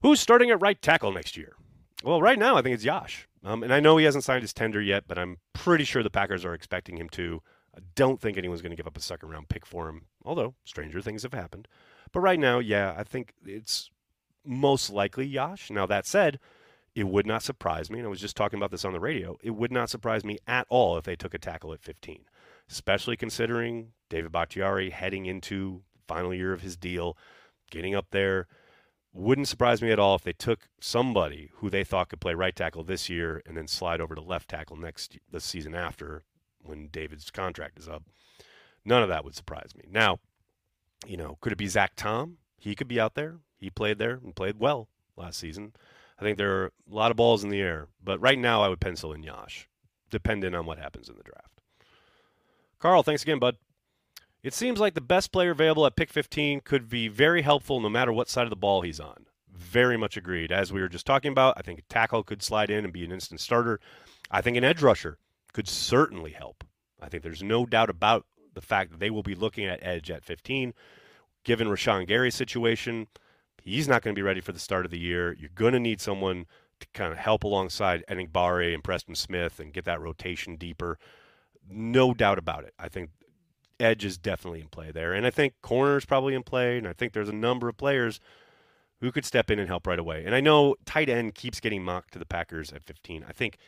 Who's 0.00 0.18
starting 0.18 0.50
at 0.50 0.62
right 0.62 0.80
tackle 0.80 1.12
next 1.12 1.36
year? 1.36 1.56
Well, 2.02 2.22
right 2.22 2.38
now 2.38 2.56
I 2.56 2.62
think 2.62 2.74
it's 2.74 2.84
Yosh. 2.84 3.28
Um, 3.44 3.62
and 3.62 3.72
I 3.72 3.80
know 3.80 3.96
he 3.96 4.04
hasn't 4.04 4.24
signed 4.24 4.42
his 4.42 4.54
tender 4.54 4.80
yet, 4.80 5.04
but 5.06 5.18
I'm 5.18 5.38
pretty 5.52 5.84
sure 5.84 6.02
the 6.02 6.10
Packers 6.10 6.44
are 6.44 6.54
expecting 6.54 6.96
him 6.96 7.08
to. 7.10 7.42
I 7.76 7.80
don't 7.94 8.20
think 8.20 8.38
anyone's 8.38 8.62
going 8.62 8.70
to 8.70 8.76
give 8.76 8.86
up 8.86 8.96
a 8.96 9.02
second 9.02 9.28
round 9.28 9.48
pick 9.48 9.66
for 9.66 9.88
him, 9.88 10.06
although 10.24 10.54
stranger 10.64 11.00
things 11.00 11.24
have 11.24 11.34
happened. 11.34 11.68
But 12.12 12.20
right 12.20 12.38
now, 12.38 12.58
yeah, 12.58 12.94
I 12.96 13.04
think 13.04 13.34
it's 13.44 13.90
most 14.44 14.90
likely 14.90 15.26
Yosh. 15.26 15.70
Now, 15.70 15.84
that 15.86 16.06
said, 16.06 16.38
it 16.94 17.08
would 17.08 17.26
not 17.26 17.42
surprise 17.42 17.90
me, 17.90 17.98
and 17.98 18.06
I 18.06 18.10
was 18.10 18.20
just 18.20 18.36
talking 18.36 18.58
about 18.58 18.70
this 18.70 18.84
on 18.84 18.92
the 18.92 19.00
radio, 19.00 19.36
it 19.42 19.50
would 19.50 19.72
not 19.72 19.90
surprise 19.90 20.24
me 20.24 20.38
at 20.46 20.66
all 20.70 20.96
if 20.96 21.04
they 21.04 21.16
took 21.16 21.34
a 21.34 21.38
tackle 21.38 21.72
at 21.72 21.82
15 21.82 22.24
especially 22.70 23.16
considering 23.16 23.92
David 24.08 24.32
Bakhtiari 24.32 24.90
heading 24.90 25.26
into 25.26 25.82
final 26.06 26.34
year 26.34 26.52
of 26.52 26.62
his 26.62 26.76
deal, 26.76 27.16
getting 27.70 27.94
up 27.94 28.06
there. 28.10 28.46
Wouldn't 29.16 29.46
surprise 29.46 29.80
me 29.80 29.92
at 29.92 30.00
all 30.00 30.16
if 30.16 30.24
they 30.24 30.32
took 30.32 30.68
somebody 30.80 31.50
who 31.54 31.70
they 31.70 31.84
thought 31.84 32.08
could 32.08 32.20
play 32.20 32.34
right 32.34 32.54
tackle 32.54 32.82
this 32.82 33.08
year 33.08 33.40
and 33.46 33.56
then 33.56 33.68
slide 33.68 34.00
over 34.00 34.16
to 34.16 34.20
left 34.20 34.50
tackle 34.50 34.76
next 34.76 35.16
the 35.30 35.40
season 35.40 35.72
after 35.72 36.24
when 36.64 36.88
David's 36.88 37.30
contract 37.30 37.78
is 37.78 37.88
up. 37.88 38.02
None 38.84 39.04
of 39.04 39.08
that 39.08 39.24
would 39.24 39.36
surprise 39.36 39.70
me. 39.76 39.84
Now, 39.88 40.18
you 41.06 41.16
know, 41.16 41.38
could 41.40 41.52
it 41.52 41.58
be 41.58 41.68
Zach 41.68 41.92
Tom? 41.94 42.38
He 42.58 42.74
could 42.74 42.88
be 42.88 42.98
out 42.98 43.14
there. 43.14 43.36
He 43.56 43.70
played 43.70 43.98
there 43.98 44.18
and 44.22 44.34
played 44.34 44.58
well 44.58 44.88
last 45.16 45.38
season. 45.38 45.74
I 46.18 46.22
think 46.22 46.36
there 46.36 46.62
are 46.62 46.66
a 46.66 46.94
lot 46.94 47.12
of 47.12 47.16
balls 47.16 47.44
in 47.44 47.50
the 47.50 47.60
air, 47.60 47.86
but 48.02 48.20
right 48.20 48.38
now 48.38 48.62
I 48.62 48.68
would 48.68 48.80
pencil 48.80 49.12
in 49.12 49.22
Yosh, 49.22 49.68
depending 50.10 50.56
on 50.56 50.66
what 50.66 50.78
happens 50.78 51.08
in 51.08 51.16
the 51.16 51.22
draft. 51.22 51.60
Carl, 52.80 53.04
thanks 53.04 53.22
again, 53.22 53.38
bud. 53.38 53.58
It 54.44 54.52
seems 54.52 54.78
like 54.78 54.92
the 54.92 55.00
best 55.00 55.32
player 55.32 55.52
available 55.52 55.86
at 55.86 55.96
pick 55.96 56.10
15 56.10 56.60
could 56.60 56.90
be 56.90 57.08
very 57.08 57.40
helpful 57.40 57.80
no 57.80 57.88
matter 57.88 58.12
what 58.12 58.28
side 58.28 58.44
of 58.44 58.50
the 58.50 58.56
ball 58.56 58.82
he's 58.82 59.00
on. 59.00 59.24
Very 59.50 59.96
much 59.96 60.18
agreed. 60.18 60.52
As 60.52 60.70
we 60.70 60.82
were 60.82 60.88
just 60.88 61.06
talking 61.06 61.32
about, 61.32 61.54
I 61.56 61.62
think 61.62 61.78
a 61.78 61.82
tackle 61.82 62.22
could 62.22 62.42
slide 62.42 62.68
in 62.68 62.84
and 62.84 62.92
be 62.92 63.06
an 63.06 63.10
instant 63.10 63.40
starter. 63.40 63.80
I 64.30 64.42
think 64.42 64.58
an 64.58 64.64
edge 64.64 64.82
rusher 64.82 65.16
could 65.54 65.66
certainly 65.66 66.32
help. 66.32 66.62
I 67.00 67.08
think 67.08 67.22
there's 67.22 67.42
no 67.42 67.64
doubt 67.64 67.88
about 67.88 68.26
the 68.52 68.60
fact 68.60 68.90
that 68.90 69.00
they 69.00 69.08
will 69.08 69.22
be 69.22 69.34
looking 69.34 69.64
at 69.64 69.82
edge 69.82 70.10
at 70.10 70.26
15. 70.26 70.74
Given 71.42 71.68
Rashan 71.68 72.06
Gary's 72.06 72.34
situation, 72.34 73.06
he's 73.62 73.88
not 73.88 74.02
going 74.02 74.14
to 74.14 74.18
be 74.18 74.22
ready 74.22 74.42
for 74.42 74.52
the 74.52 74.58
start 74.58 74.84
of 74.84 74.90
the 74.90 74.98
year. 74.98 75.32
You're 75.32 75.48
going 75.54 75.72
to 75.72 75.80
need 75.80 76.02
someone 76.02 76.44
to 76.80 76.86
kind 76.92 77.12
of 77.12 77.18
help 77.18 77.44
alongside 77.44 78.04
Enagbare 78.10 78.74
and 78.74 78.84
Preston 78.84 79.14
Smith 79.14 79.58
and 79.58 79.72
get 79.72 79.86
that 79.86 80.02
rotation 80.02 80.56
deeper. 80.56 80.98
No 81.66 82.12
doubt 82.12 82.38
about 82.38 82.64
it. 82.64 82.74
I 82.78 82.90
think 82.90 83.08
edge 83.84 84.04
is 84.04 84.18
definitely 84.18 84.60
in 84.60 84.68
play 84.68 84.90
there. 84.90 85.12
And 85.12 85.26
I 85.26 85.30
think 85.30 85.54
corner 85.62 85.96
is 85.96 86.04
probably 86.04 86.34
in 86.34 86.42
play. 86.42 86.78
And 86.78 86.88
I 86.88 86.92
think 86.92 87.12
there's 87.12 87.28
a 87.28 87.32
number 87.32 87.68
of 87.68 87.76
players 87.76 88.18
who 89.00 89.12
could 89.12 89.24
step 89.24 89.50
in 89.50 89.58
and 89.58 89.68
help 89.68 89.86
right 89.86 89.98
away. 89.98 90.24
And 90.24 90.34
I 90.34 90.40
know 90.40 90.76
tight 90.86 91.08
end 91.08 91.34
keeps 91.34 91.60
getting 91.60 91.84
mocked 91.84 92.14
to 92.14 92.18
the 92.18 92.26
Packers 92.26 92.72
at 92.72 92.82
15. 92.82 93.24
I 93.28 93.32
think 93.32 93.58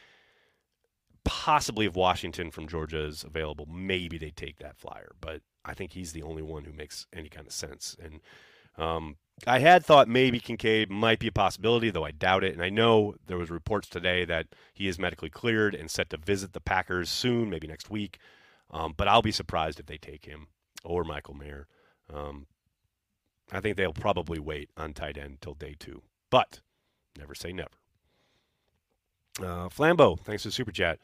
possibly 1.25 1.87
if 1.87 1.95
Washington 1.95 2.51
from 2.51 2.69
Georgia 2.69 3.05
is 3.05 3.25
available, 3.25 3.67
maybe 3.67 4.17
they 4.17 4.31
take 4.31 4.59
that 4.59 4.79
flyer. 4.79 5.13
But 5.21 5.43
I 5.65 5.75
think 5.75 5.93
he's 5.93 6.13
the 6.13 6.23
only 6.23 6.43
one 6.43 6.65
who 6.65 6.73
makes 6.73 7.07
any 7.13 7.29
kind 7.29 7.47
of 7.47 7.53
sense. 7.53 7.97
And 8.03 8.21
um, 8.79 9.17
I 9.47 9.59
had 9.59 9.85
thought 9.85 10.09
maybe 10.09 10.39
Kincaid 10.39 10.91
might 10.91 11.19
be 11.19 11.27
a 11.27 11.33
possibility, 11.33 11.91
though 11.91 12.05
I 12.05 12.13
doubt 12.13 12.45
it. 12.45 12.55
And 12.55 12.63
I 12.63 12.71
know 12.71 13.15
there 13.27 13.37
was 13.37 13.51
reports 13.51 13.89
today 13.89 14.25
that 14.25 14.47
he 14.73 14.89
is 14.89 14.99
medically 14.99 15.31
cleared 15.31 15.75
and 15.75 15.91
set 15.91 16.11
to 16.11 16.17
visit 16.17 16.53
the 16.53 16.61
Packers 16.61 17.11
soon, 17.11 17.51
maybe 17.51 17.67
next 17.67 17.91
week. 17.91 18.19
Um, 18.77 18.95
but 18.97 19.09
I'll 19.09 19.23
be 19.23 19.33
surprised 19.33 19.81
if 19.81 19.87
they 19.87 19.97
take 19.97 20.27
him 20.27 20.49
or 20.85 21.03
Michael 21.03 21.35
Mayer. 21.35 21.67
Um, 22.12 22.47
I 23.51 23.61
think 23.61 23.77
they'll 23.77 23.93
probably 23.93 24.39
wait 24.39 24.71
on 24.77 24.93
tight 24.93 25.17
end 25.17 25.41
till 25.41 25.55
day 25.55 25.77
two. 25.79 26.03
But 26.31 26.61
never 27.19 27.35
say 27.35 27.53
never. 27.53 27.71
Uh, 29.39 29.69
Flambeau, 29.69 30.19
thanks 30.19 30.43
for 30.43 30.49
the 30.49 30.53
super 30.53 30.73
chat. 30.73 30.99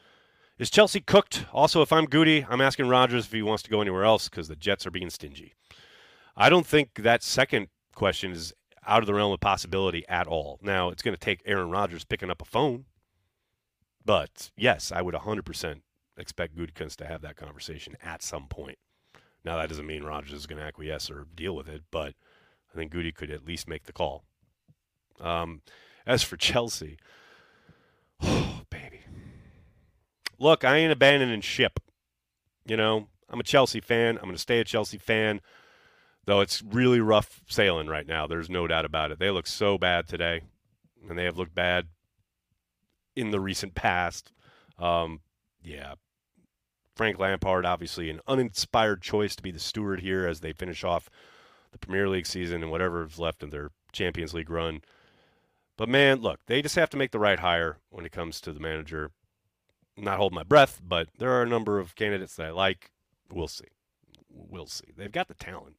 Is 0.59 0.69
Chelsea 0.69 0.99
cooked? 0.99 1.45
Also, 1.51 1.81
if 1.81 1.91
I'm 1.91 2.05
Goody, 2.05 2.45
I'm 2.47 2.61
asking 2.61 2.89
Rodgers 2.89 3.25
if 3.25 3.31
he 3.31 3.41
wants 3.41 3.63
to 3.63 3.71
go 3.71 3.81
anywhere 3.81 4.03
else 4.03 4.29
because 4.29 4.47
the 4.47 4.55
Jets 4.55 4.85
are 4.85 4.91
being 4.91 5.09
stingy. 5.09 5.53
I 6.37 6.49
don't 6.49 6.65
think 6.65 7.01
that 7.01 7.23
second 7.23 7.69
question 7.95 8.31
is 8.31 8.53
out 8.85 9.01
of 9.01 9.07
the 9.07 9.13
realm 9.13 9.31
of 9.31 9.39
possibility 9.39 10.07
at 10.07 10.27
all. 10.27 10.59
Now, 10.61 10.89
it's 10.89 11.01
going 11.01 11.15
to 11.15 11.19
take 11.19 11.41
Aaron 11.45 11.71
Rodgers 11.71 12.05
picking 12.05 12.29
up 12.29 12.41
a 12.41 12.45
phone. 12.45 12.85
But 14.05 14.51
yes, 14.55 14.91
I 14.91 15.01
would 15.01 15.15
100% 15.15 15.81
expect 16.17 16.55
Gutekunst 16.55 16.97
to 16.97 17.05
have 17.05 17.21
that 17.21 17.35
conversation 17.35 17.95
at 18.03 18.21
some 18.21 18.47
point. 18.47 18.77
Now, 19.45 19.57
that 19.57 19.69
doesn't 19.69 19.87
mean 19.87 20.03
Rodgers 20.03 20.33
is 20.33 20.47
going 20.47 20.59
to 20.59 20.65
acquiesce 20.65 21.09
or 21.11 21.27
deal 21.35 21.55
with 21.55 21.67
it, 21.67 21.83
but 21.91 22.13
I 22.73 22.77
think 22.77 22.91
Goody 22.91 23.11
could 23.11 23.29
at 23.29 23.45
least 23.45 23.67
make 23.67 23.83
the 23.83 23.93
call. 23.93 24.23
Um, 25.19 25.61
as 26.05 26.23
for 26.23 26.37
Chelsea, 26.37 26.97
oh, 28.21 28.61
baby. 28.69 29.01
Look, 30.39 30.63
I 30.63 30.77
ain't 30.77 30.91
abandoning 30.91 31.41
ship. 31.41 31.79
You 32.65 32.77
know, 32.77 33.07
I'm 33.29 33.39
a 33.39 33.43
Chelsea 33.43 33.81
fan. 33.81 34.17
I'm 34.17 34.23
going 34.23 34.35
to 34.35 34.41
stay 34.41 34.59
a 34.59 34.63
Chelsea 34.63 34.97
fan, 34.97 35.41
though 36.25 36.39
it's 36.39 36.61
really 36.61 36.99
rough 36.99 37.41
sailing 37.47 37.87
right 37.87 38.07
now. 38.07 38.27
There's 38.27 38.49
no 38.49 38.67
doubt 38.67 38.85
about 38.85 39.11
it. 39.11 39.19
They 39.19 39.29
look 39.29 39.47
so 39.47 39.77
bad 39.77 40.07
today, 40.07 40.41
and 41.09 41.17
they 41.17 41.25
have 41.25 41.37
looked 41.37 41.55
bad 41.55 41.87
in 43.15 43.31
the 43.31 43.39
recent 43.39 43.75
past. 43.75 44.31
Um, 44.79 45.19
yeah. 45.63 45.95
Frank 46.95 47.17
Lampard, 47.17 47.65
obviously 47.65 48.09
an 48.09 48.19
uninspired 48.27 49.01
choice 49.01 49.35
to 49.35 49.43
be 49.43 49.51
the 49.51 49.59
steward 49.59 50.01
here 50.01 50.27
as 50.27 50.41
they 50.41 50.53
finish 50.53 50.83
off 50.83 51.09
the 51.71 51.79
Premier 51.79 52.07
League 52.07 52.27
season 52.27 52.61
and 52.61 52.71
whatever 52.71 53.03
is 53.03 53.17
left 53.17 53.41
of 53.41 53.51
their 53.51 53.71
Champions 53.91 54.33
League 54.33 54.49
run. 54.49 54.81
But 55.75 55.89
man, 55.89 56.21
look, 56.21 56.41
they 56.45 56.61
just 56.61 56.75
have 56.75 56.91
to 56.91 56.97
make 56.97 57.11
the 57.11 57.19
right 57.19 57.39
hire 57.39 57.77
when 57.89 58.05
it 58.05 58.11
comes 58.11 58.39
to 58.41 58.53
the 58.53 58.59
manager. 58.59 59.11
not 59.97 60.17
holding 60.17 60.35
my 60.35 60.43
breath, 60.43 60.79
but 60.83 61.09
there 61.17 61.31
are 61.31 61.43
a 61.43 61.49
number 61.49 61.79
of 61.79 61.95
candidates 61.95 62.35
that 62.35 62.47
I 62.47 62.51
like. 62.51 62.91
We'll 63.31 63.47
see. 63.47 63.65
We'll 64.29 64.67
see. 64.67 64.91
They've 64.95 65.11
got 65.11 65.27
the 65.27 65.33
talent. 65.33 65.77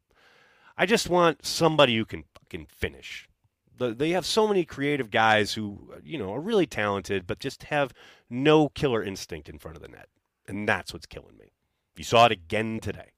I 0.77 0.87
just 0.87 1.09
want 1.09 1.47
somebody 1.47 1.97
who 1.97 2.05
can 2.05 2.25
fucking 2.35 2.66
finish. 2.66 3.29
They 3.78 4.10
have 4.10 4.24
so 4.24 4.46
many 4.46 4.64
creative 4.64 5.10
guys 5.10 5.54
who, 5.54 5.92
you 6.04 6.16
know, 6.18 6.32
are 6.32 6.40
really 6.40 6.66
talented, 6.66 7.26
but 7.26 7.40
just 7.40 7.64
have 7.64 7.92
no 8.30 8.68
killer 8.68 9.02
instinct 9.02 9.48
in 9.48 9.58
front 9.58 9.76
of 9.76 9.82
the 9.82 9.88
net. 9.88 10.08
And 10.46 10.68
that's 10.68 10.92
what's 10.92 11.06
killing 11.06 11.37
me. 11.37 11.52
You 11.96 12.04
saw 12.04 12.26
it 12.26 12.32
again 12.32 12.80
today. 12.80 13.10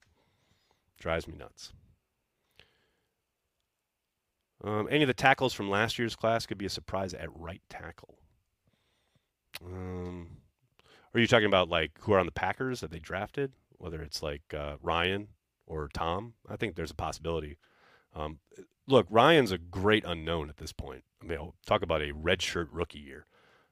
Drives 0.99 1.29
me 1.29 1.35
nuts. 1.37 1.73
Um, 4.65 4.89
any 4.91 5.03
of 5.03 5.09
the 5.09 5.15
tackles 5.15 5.53
from 5.53 5.71
last 5.71 5.99
year's 5.99 6.17
class 6.17 6.47
could 6.47 6.59
be 6.59 6.67
a 6.67 6.71
surprise 6.71 7.13
at 7.15 7.29
right 7.37 7.63
tackle. 7.69 8.19
Um, 9.65 10.39
are 11.15 11.21
you 11.21 11.27
talking 11.27 11.47
about 11.47 11.69
like 11.69 11.93
who 12.01 12.13
are 12.13 12.19
on 12.19 12.27
the 12.27 12.33
Packers 12.33 12.81
that 12.81 12.91
they 12.91 12.99
drafted? 12.99 13.53
Whether 13.79 14.03
it's 14.03 14.23
like 14.23 14.43
uh, 14.55 14.77
Rhyan 14.83 15.29
or 15.67 15.89
Tom, 15.93 16.35
I 16.49 16.57
think 16.57 16.75
there's 16.75 16.91
a 16.91 16.95
possibility. 16.95 17.59
Um, 18.17 18.39
look, 18.87 19.07
Rhyan's 19.11 19.53
a 19.53 19.59
great 19.59 20.05
unknown 20.07 20.49
at 20.49 20.57
this 20.57 20.73
point. 20.73 21.05
I 21.23 21.27
mean, 21.27 21.39
I'll 21.39 21.55
talk 21.67 21.83
about 21.83 22.03
a 22.03 22.13
redshirt 22.13 22.69
rookie 22.71 22.99
year. 22.99 23.27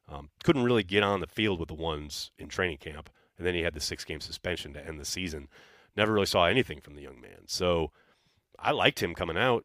Um, 0.09 0.29
couldn't 0.43 0.65
really 0.65 0.83
get 0.83 1.03
on 1.03 1.21
the 1.21 1.27
field 1.27 1.59
with 1.59 1.69
the 1.69 1.75
ones 1.75 2.31
in 2.39 2.49
training 2.49 2.79
camp, 2.79 3.09
and 3.39 3.47
then 3.47 3.55
he 3.55 3.63
had 3.63 3.75
the 3.75 3.81
six-game 3.81 4.21
suspension 4.21 4.75
to 4.75 4.87
end 4.87 5.01
the 5.01 5.05
season. 5.05 5.49
Never 5.97 6.13
really 6.13 6.27
saw 6.27 6.45
anything 6.45 6.81
from 6.81 6.95
the 6.95 7.03
young 7.03 7.21
man. 7.21 7.47
So 7.47 7.91
I 8.59 8.73
liked 8.73 9.03
him 9.03 9.15
coming 9.15 9.39
out 9.39 9.65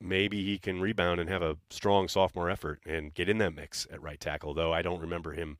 maybe 0.00 0.42
he 0.42 0.58
can 0.58 0.80
rebound 0.80 1.20
and 1.20 1.28
have 1.28 1.42
a 1.42 1.58
strong 1.68 2.08
sophomore 2.08 2.50
effort 2.50 2.80
and 2.86 3.12
get 3.14 3.28
in 3.28 3.38
that 3.38 3.54
mix 3.54 3.86
at 3.92 4.02
right 4.02 4.18
tackle, 4.18 4.54
though 4.54 4.72
I 4.72 4.82
don't 4.82 5.00
remember 5.00 5.32
him 5.32 5.58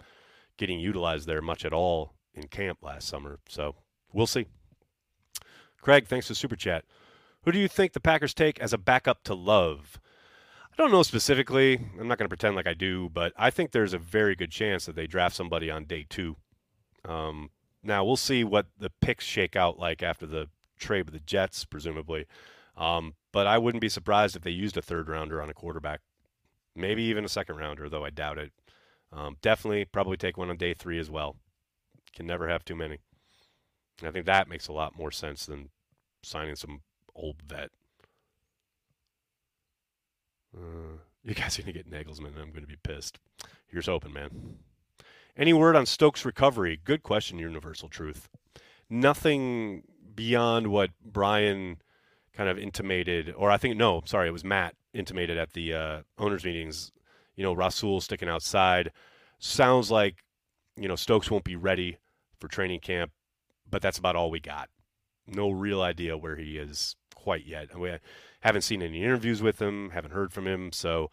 getting 0.57 0.81
utilized 0.81 1.27
there 1.27 1.43
much 1.43 1.65
at 1.65 1.73
all 1.73 2.15
in 2.35 2.49
camp 2.49 2.79
last 2.83 3.07
summer. 3.07 3.39
So 3.49 3.75
we'll 4.13 4.27
see. 4.27 4.47
Craig, 5.83 6.07
thanks 6.07 6.29
for 6.29 6.35
super 6.35 6.57
chat. 6.57 6.85
Who 7.45 7.53
do 7.53 7.59
you 7.59 7.69
think 7.69 7.93
the 7.93 8.01
Packers 8.01 8.35
take 8.35 8.61
as 8.61 8.73
a 8.73 8.79
backup 8.79 9.23
to 9.25 9.35
Love? 9.35 9.99
I 10.73 10.77
don't 10.77 10.93
know 10.93 11.03
specifically. 11.03 11.79
I'm 11.99 12.07
not 12.07 12.19
going 12.19 12.27
to 12.27 12.29
pretend 12.29 12.55
like 12.55 12.67
I 12.67 12.75
do, 12.75 13.09
but 13.09 13.33
I 13.37 13.51
think 13.51 13.73
there's 13.73 13.95
a 13.95 13.99
very 13.99 14.35
good 14.35 14.51
chance 14.51 14.85
that 14.87 14.95
they 14.95 15.07
draft 15.07 15.37
somebody 15.37 15.71
on 15.71 15.85
day 15.85 16.07
two. 16.09 16.37
Um, 17.05 17.51
now 17.83 18.05
we'll 18.05 18.17
see 18.17 18.45
what 18.45 18.67
the 18.79 18.91
picks 19.01 19.25
shake 19.25 19.57
out 19.57 19.79
like 19.79 20.03
after 20.03 20.27
the 20.27 20.49
trade 20.79 21.07
with 21.07 21.15
the 21.15 21.21
Jets, 21.21 21.65
presumably. 21.65 22.27
Um, 22.77 23.15
but 23.33 23.47
I 23.47 23.57
wouldn't 23.57 23.81
be 23.81 23.89
surprised 23.89 24.37
if 24.37 24.43
they 24.43 24.51
used 24.51 24.77
a 24.77 24.83
third 24.83 25.09
rounder 25.09 25.41
on 25.41 25.49
a 25.49 25.55
quarterback, 25.55 26.01
maybe 26.77 27.03
even 27.05 27.25
a 27.25 27.29
second 27.29 27.57
rounder, 27.57 27.89
though 27.89 28.05
I 28.05 28.11
doubt 28.11 28.39
it. 28.39 28.53
Um, 29.13 29.37
definitely, 29.41 29.87
probably 29.87 30.17
take 30.17 30.37
one 30.37 30.51
on 30.51 30.57
day 30.57 30.75
three 30.75 30.99
as 30.99 31.11
well. 31.11 31.37
Can 32.15 32.27
never 32.27 32.49
have 32.49 32.65
too 32.65 32.77
many. 32.77 32.99
I 34.03 34.11
think 34.11 34.27
that 34.27 34.49
makes 34.49 34.69
a 34.69 34.73
lot 34.73 34.97
more 34.97 35.11
sense 35.11 35.47
than 35.47 35.71
signing 36.23 36.57
some 36.57 36.83
old 37.15 37.37
vet. 37.47 37.71
Uh, 40.57 40.99
you 41.23 41.35
guys 41.35 41.59
are 41.59 41.63
going 41.63 41.75
to 41.75 41.83
get 41.83 41.91
Nagelsmann, 41.91 42.29
and 42.29 42.39
I'm 42.39 42.51
going 42.51 42.63
to 42.63 42.67
be 42.67 42.77
pissed. 42.83 43.19
Here's 43.69 43.87
hoping, 43.87 44.13
man. 44.13 44.57
Any 45.37 45.53
word 45.53 45.77
on 45.77 45.87
Stokes' 45.87 46.25
recovery? 46.25 46.81
Good 46.83 47.03
question, 47.03 47.39
Universal 47.39 47.89
Truth. 47.89 48.29
Nothing 48.89 49.83
beyond 50.15 50.67
what 50.69 50.91
Brian 51.05 51.81
kind 52.35 52.49
of 52.49 52.59
intimated, 52.59 53.33
or 53.37 53.51
I 53.51 53.57
think 53.57 53.77
no, 53.77 54.03
sorry, 54.05 54.29
it 54.29 54.33
was 54.33 54.45
Matt 54.45 54.75
intimated 54.93 55.39
at 55.39 55.53
the 55.53 55.73
uh, 55.73 56.01
owners 56.19 56.45
meetings. 56.45 56.91
You 57.37 57.45
know, 57.45 57.53
Rasul 57.53 58.01
sticking 58.01 58.29
outside 58.29 58.91
sounds 59.39 59.91
like 59.91 60.17
you 60.77 60.89
know 60.89 60.97
Stokes 60.97 61.31
won't 61.31 61.45
be 61.45 61.57
ready 61.57 61.99
for 62.39 62.49
training 62.49 62.81
camp, 62.81 63.13
but 63.69 63.83
that's 63.83 63.99
about 63.99 64.17
all 64.17 64.31
we 64.31 64.41
got. 64.41 64.69
No 65.27 65.51
real 65.51 65.81
idea 65.81 66.17
where 66.17 66.37
he 66.37 66.59
is 66.59 66.97
quite 67.23 67.47
yet. 67.47 67.79
We 67.79 67.97
haven't 68.41 68.63
seen 68.63 68.83
any 68.83 69.03
interviews 69.03 69.43
with 69.43 69.61
him, 69.61 69.91
haven't 69.91 70.13
heard 70.13 70.33
from 70.33 70.47
him, 70.47 70.73
so 70.73 71.11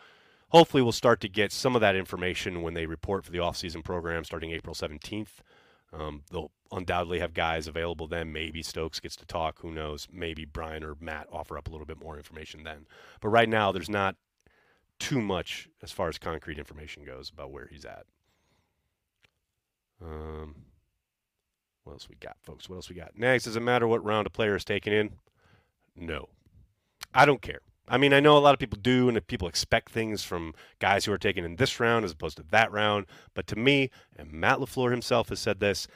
hopefully 0.49 0.81
we'll 0.81 0.91
start 0.91 1.19
to 1.21 1.29
get 1.29 1.51
some 1.51 1.75
of 1.75 1.81
that 1.81 1.95
information 1.95 2.61
when 2.61 2.73
they 2.73 2.85
report 2.85 3.25
for 3.25 3.31
the 3.31 3.39
offseason 3.39 3.83
program 3.83 4.23
starting 4.23 4.51
April 4.51 4.75
17th. 4.75 5.39
Um, 5.93 6.23
they'll 6.31 6.51
undoubtedly 6.71 7.19
have 7.19 7.33
guys 7.33 7.67
available 7.67 8.07
then. 8.07 8.31
Maybe 8.31 8.61
Stokes 8.61 8.99
gets 8.99 9.15
to 9.17 9.25
talk. 9.25 9.59
Who 9.61 9.71
knows? 9.71 10.07
Maybe 10.11 10.45
Brian 10.45 10.83
or 10.83 10.95
Matt 10.99 11.27
offer 11.31 11.57
up 11.57 11.67
a 11.67 11.71
little 11.71 11.85
bit 11.85 11.99
more 11.99 12.17
information 12.17 12.63
then. 12.63 12.85
But 13.21 13.29
right 13.29 13.47
now, 13.47 13.71
there's 13.71 13.89
not 13.89 14.15
too 14.99 15.21
much 15.21 15.69
as 15.81 15.91
far 15.91 16.09
as 16.09 16.17
concrete 16.17 16.57
information 16.59 17.05
goes 17.05 17.29
about 17.29 17.51
where 17.51 17.67
he's 17.71 17.85
at. 17.85 18.05
Um, 20.03 20.55
what 21.83 21.93
else 21.93 22.09
we 22.09 22.15
got, 22.15 22.37
folks? 22.43 22.67
What 22.69 22.75
else 22.75 22.89
we 22.89 22.95
got? 22.95 23.17
Next, 23.17 23.45
does 23.45 23.55
it 23.55 23.61
matter 23.61 23.87
what 23.87 24.03
round 24.03 24.27
a 24.27 24.29
player 24.29 24.55
is 24.55 24.65
taken 24.65 24.91
in? 24.91 25.11
No. 25.97 26.29
I 27.13 27.25
don't 27.25 27.41
care. 27.41 27.62
I 27.89 27.97
mean, 27.97 28.13
I 28.13 28.19
know 28.19 28.38
a 28.38 28.39
lot 28.39 28.53
of 28.53 28.60
people 28.60 28.79
do, 28.81 29.07
and 29.07 29.27
people 29.27 29.47
expect 29.47 29.91
things 29.91 30.23
from 30.23 30.53
guys 30.79 31.05
who 31.05 31.13
are 31.13 31.17
taken 31.17 31.45
in 31.45 31.55
this 31.55 31.79
round 31.79 32.03
as 32.03 32.12
opposed 32.12 32.38
to 32.38 32.43
that 32.51 32.71
round. 32.71 33.05
But 33.33 33.47
to 33.47 33.55
me, 33.55 33.89
and 34.15 34.31
Matt 34.31 34.60
LaFleur 34.60 34.91
himself 34.91 35.29
has 35.29 35.39
said 35.39 35.60
this, 35.60 35.88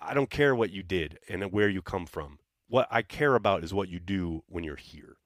I 0.00 0.12
don't 0.12 0.30
care 0.30 0.54
what 0.54 0.70
you 0.70 0.82
did 0.82 1.18
and 1.28 1.52
where 1.52 1.68
you 1.68 1.82
come 1.82 2.04
from. 2.04 2.38
What 2.68 2.88
I 2.90 3.02
care 3.02 3.36
about 3.36 3.62
is 3.62 3.72
what 3.72 3.88
you 3.88 4.00
do 4.00 4.42
when 4.48 4.64
you're 4.64 4.76
here. 4.76 5.18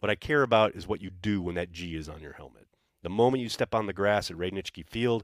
What 0.00 0.10
I 0.10 0.14
care 0.14 0.42
about 0.42 0.74
is 0.74 0.86
what 0.86 1.02
you 1.02 1.10
do 1.10 1.42
when 1.42 1.54
that 1.56 1.70
G 1.70 1.96
is 1.96 2.08
on 2.08 2.20
your 2.20 2.32
helmet. 2.32 2.66
The 3.02 3.10
moment 3.10 3.42
you 3.42 3.48
step 3.48 3.74
on 3.74 3.86
the 3.86 3.92
grass 3.92 4.30
at 4.30 4.36
Radnički 4.36 4.86
Field, 4.86 5.22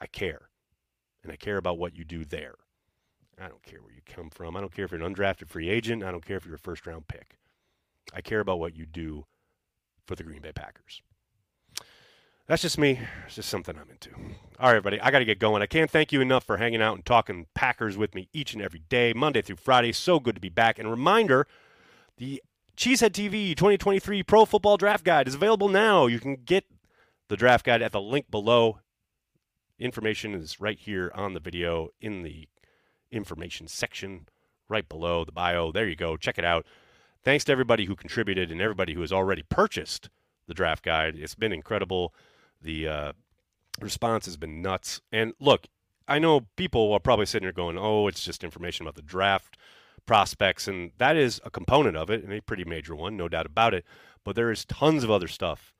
I 0.00 0.06
care. 0.06 0.50
And 1.22 1.32
I 1.32 1.36
care 1.36 1.56
about 1.56 1.78
what 1.78 1.96
you 1.96 2.04
do 2.04 2.24
there. 2.24 2.56
I 3.40 3.48
don't 3.48 3.62
care 3.62 3.80
where 3.80 3.92
you 3.92 4.00
come 4.04 4.30
from. 4.30 4.56
I 4.56 4.60
don't 4.60 4.74
care 4.74 4.84
if 4.84 4.92
you're 4.92 5.02
an 5.02 5.14
undrafted 5.14 5.48
free 5.48 5.68
agent. 5.68 6.02
I 6.02 6.10
don't 6.10 6.24
care 6.24 6.36
if 6.36 6.44
you're 6.44 6.56
a 6.56 6.58
first 6.58 6.86
round 6.86 7.08
pick. 7.08 7.38
I 8.12 8.20
care 8.20 8.40
about 8.40 8.58
what 8.58 8.76
you 8.76 8.86
do 8.86 9.26
for 10.06 10.14
the 10.14 10.22
Green 10.22 10.42
Bay 10.42 10.52
Packers. 10.52 11.02
That's 12.46 12.60
just 12.60 12.76
me. 12.76 13.00
It's 13.24 13.36
just 13.36 13.48
something 13.48 13.76
I'm 13.76 13.90
into. 13.90 14.10
All 14.60 14.66
right, 14.68 14.76
everybody, 14.76 15.00
I 15.00 15.10
got 15.10 15.20
to 15.20 15.24
get 15.24 15.38
going. 15.38 15.62
I 15.62 15.66
can't 15.66 15.90
thank 15.90 16.12
you 16.12 16.20
enough 16.20 16.44
for 16.44 16.58
hanging 16.58 16.82
out 16.82 16.94
and 16.94 17.04
talking 17.04 17.46
Packers 17.54 17.96
with 17.96 18.14
me 18.14 18.28
each 18.34 18.52
and 18.52 18.62
every 18.62 18.80
day, 18.80 19.14
Monday 19.14 19.40
through 19.40 19.56
Friday. 19.56 19.92
So 19.92 20.20
good 20.20 20.34
to 20.34 20.40
be 20.42 20.50
back. 20.50 20.78
And 20.78 20.90
reminder 20.90 21.46
the 22.18 22.42
Cheesehead 22.76 23.12
TV 23.12 23.56
2023 23.56 24.22
Pro 24.24 24.44
Football 24.44 24.76
Draft 24.76 25.04
Guide 25.04 25.26
is 25.26 25.34
available 25.34 25.68
now. 25.68 26.06
You 26.06 26.20
can 26.20 26.36
get 26.36 26.64
the 27.28 27.36
draft 27.36 27.64
guide 27.64 27.80
at 27.80 27.92
the 27.92 28.00
link 28.00 28.30
below. 28.30 28.80
Information 29.78 30.34
is 30.34 30.60
right 30.60 30.78
here 30.78 31.10
on 31.14 31.32
the 31.32 31.40
video 31.40 31.88
in 32.00 32.22
the 32.22 32.48
information 33.10 33.68
section 33.68 34.28
right 34.68 34.88
below 34.88 35.24
the 35.24 35.32
bio. 35.32 35.72
There 35.72 35.88
you 35.88 35.96
go. 35.96 36.16
Check 36.16 36.38
it 36.38 36.44
out. 36.44 36.66
Thanks 37.24 37.44
to 37.44 37.52
everybody 37.52 37.86
who 37.86 37.96
contributed 37.96 38.52
and 38.52 38.60
everybody 38.60 38.92
who 38.92 39.00
has 39.00 39.12
already 39.12 39.42
purchased 39.48 40.10
the 40.46 40.52
draft 40.52 40.84
guide. 40.84 41.16
It's 41.16 41.34
been 41.34 41.52
incredible. 41.52 42.14
The 42.60 42.86
uh, 42.86 43.12
response 43.80 44.26
has 44.26 44.36
been 44.36 44.60
nuts. 44.60 45.00
And 45.10 45.32
look, 45.40 45.66
I 46.06 46.18
know 46.18 46.48
people 46.56 46.92
are 46.92 47.00
probably 47.00 47.24
sitting 47.24 47.46
there 47.46 47.52
going, 47.52 47.78
oh, 47.78 48.08
it's 48.08 48.22
just 48.22 48.44
information 48.44 48.84
about 48.84 48.96
the 48.96 49.02
draft 49.02 49.56
prospects. 50.04 50.68
And 50.68 50.90
that 50.98 51.16
is 51.16 51.40
a 51.46 51.50
component 51.50 51.96
of 51.96 52.10
it, 52.10 52.22
and 52.22 52.30
a 52.30 52.42
pretty 52.42 52.64
major 52.64 52.94
one, 52.94 53.16
no 53.16 53.30
doubt 53.30 53.46
about 53.46 53.72
it. 53.72 53.86
But 54.22 54.36
there 54.36 54.50
is 54.50 54.66
tons 54.66 55.02
of 55.02 55.10
other 55.10 55.28
stuff, 55.28 55.72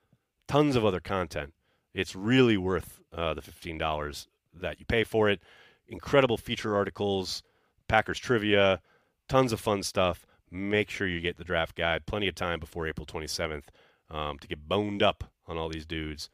tons 0.48 0.76
of 0.76 0.84
other 0.86 1.00
content. 1.00 1.52
It's 1.92 2.16
really 2.16 2.56
worth 2.56 3.00
uh, 3.12 3.34
the 3.34 3.42
$15 3.42 4.26
that 4.54 4.80
you 4.80 4.86
pay 4.86 5.04
for 5.04 5.28
it. 5.28 5.42
Incredible 5.88 6.38
feature 6.38 6.74
articles, 6.74 7.42
Packers 7.86 8.18
trivia, 8.18 8.80
tons 9.28 9.52
of 9.52 9.60
fun 9.60 9.82
stuff 9.82 10.26
make 10.54 10.88
sure 10.88 11.06
you 11.06 11.20
get 11.20 11.36
the 11.36 11.44
draft 11.44 11.74
guide. 11.76 12.06
Plenty 12.06 12.28
of 12.28 12.34
time 12.34 12.60
before 12.60 12.86
April 12.86 13.06
27th 13.06 13.64
um, 14.10 14.38
to 14.38 14.48
get 14.48 14.68
boned 14.68 15.02
up 15.02 15.24
on 15.46 15.58
all 15.58 15.68
these 15.68 15.84
dudes. 15.84 16.30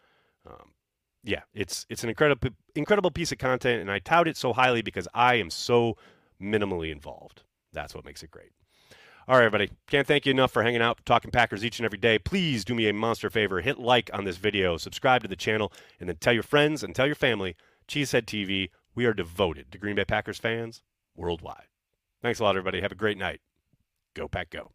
Um, 0.47 0.73
yeah, 1.23 1.41
it's 1.55 1.87
it's 1.89 2.03
an 2.03 2.09
incredible 2.09 2.51
incredible 2.75 3.11
piece 3.11 3.33
of 3.33 3.39
content, 3.39 3.81
and 3.81 3.91
I 3.91 3.99
tout 3.99 4.29
it 4.29 4.37
so 4.37 4.53
highly 4.53 4.83
because 4.83 5.07
I 5.13 5.35
am 5.35 5.51
so 5.51 5.97
minimally 6.41 6.91
involved. 6.91 7.43
That's 7.73 7.95
what 7.95 8.05
makes 8.05 8.23
it 8.23 8.31
great. 8.31 8.53
All 9.29 9.37
right, 9.37 9.45
everybody. 9.45 9.71
Can't 9.87 10.07
thank 10.07 10.27
you 10.27 10.31
enough 10.31 10.51
for 10.51 10.63
hanging 10.63 10.81
out, 10.81 10.99
talking 11.05 11.31
Packers 11.31 11.65
each 11.65 11.79
and 11.79 11.87
every 11.87 11.99
day. 11.99 12.19
Please 12.19 12.65
do 12.65 12.75
me 12.75 12.89
a 12.89 12.93
monster 12.93 13.31
favor. 13.31 13.61
Hit 13.61 13.79
like 13.79 14.11
on 14.13 14.25
this 14.25 14.39
video, 14.39 14.77
subscribe 14.77 15.23
to 15.23 15.29
the 15.29 15.37
channel, 15.37 15.73
and 16.01 16.09
then 16.09 16.17
tell 16.17 16.33
your 16.33 16.43
friends 16.43 16.83
and 16.83 16.95
tell 16.95 17.07
your 17.07 17.15
family. 17.15 17.55
Cheesehead 17.87 18.25
TV, 18.25 18.71
we 18.95 19.05
are 19.05 19.13
devoted 19.13 19.71
to 19.71 19.79
Green 19.79 19.95
Bay 19.95 20.05
Packers 20.05 20.39
fans 20.39 20.83
worldwide. 21.15 21.67
Thanks 22.23 22.41
a 22.41 22.45
lot, 22.45 22.57
everybody. 22.57 22.81
Have 22.81 22.93
a 22.93 22.97
great 22.97 23.19
night. 23.19 23.41
Go 24.15 24.29
Pack 24.29 24.51
Go. 24.51 24.73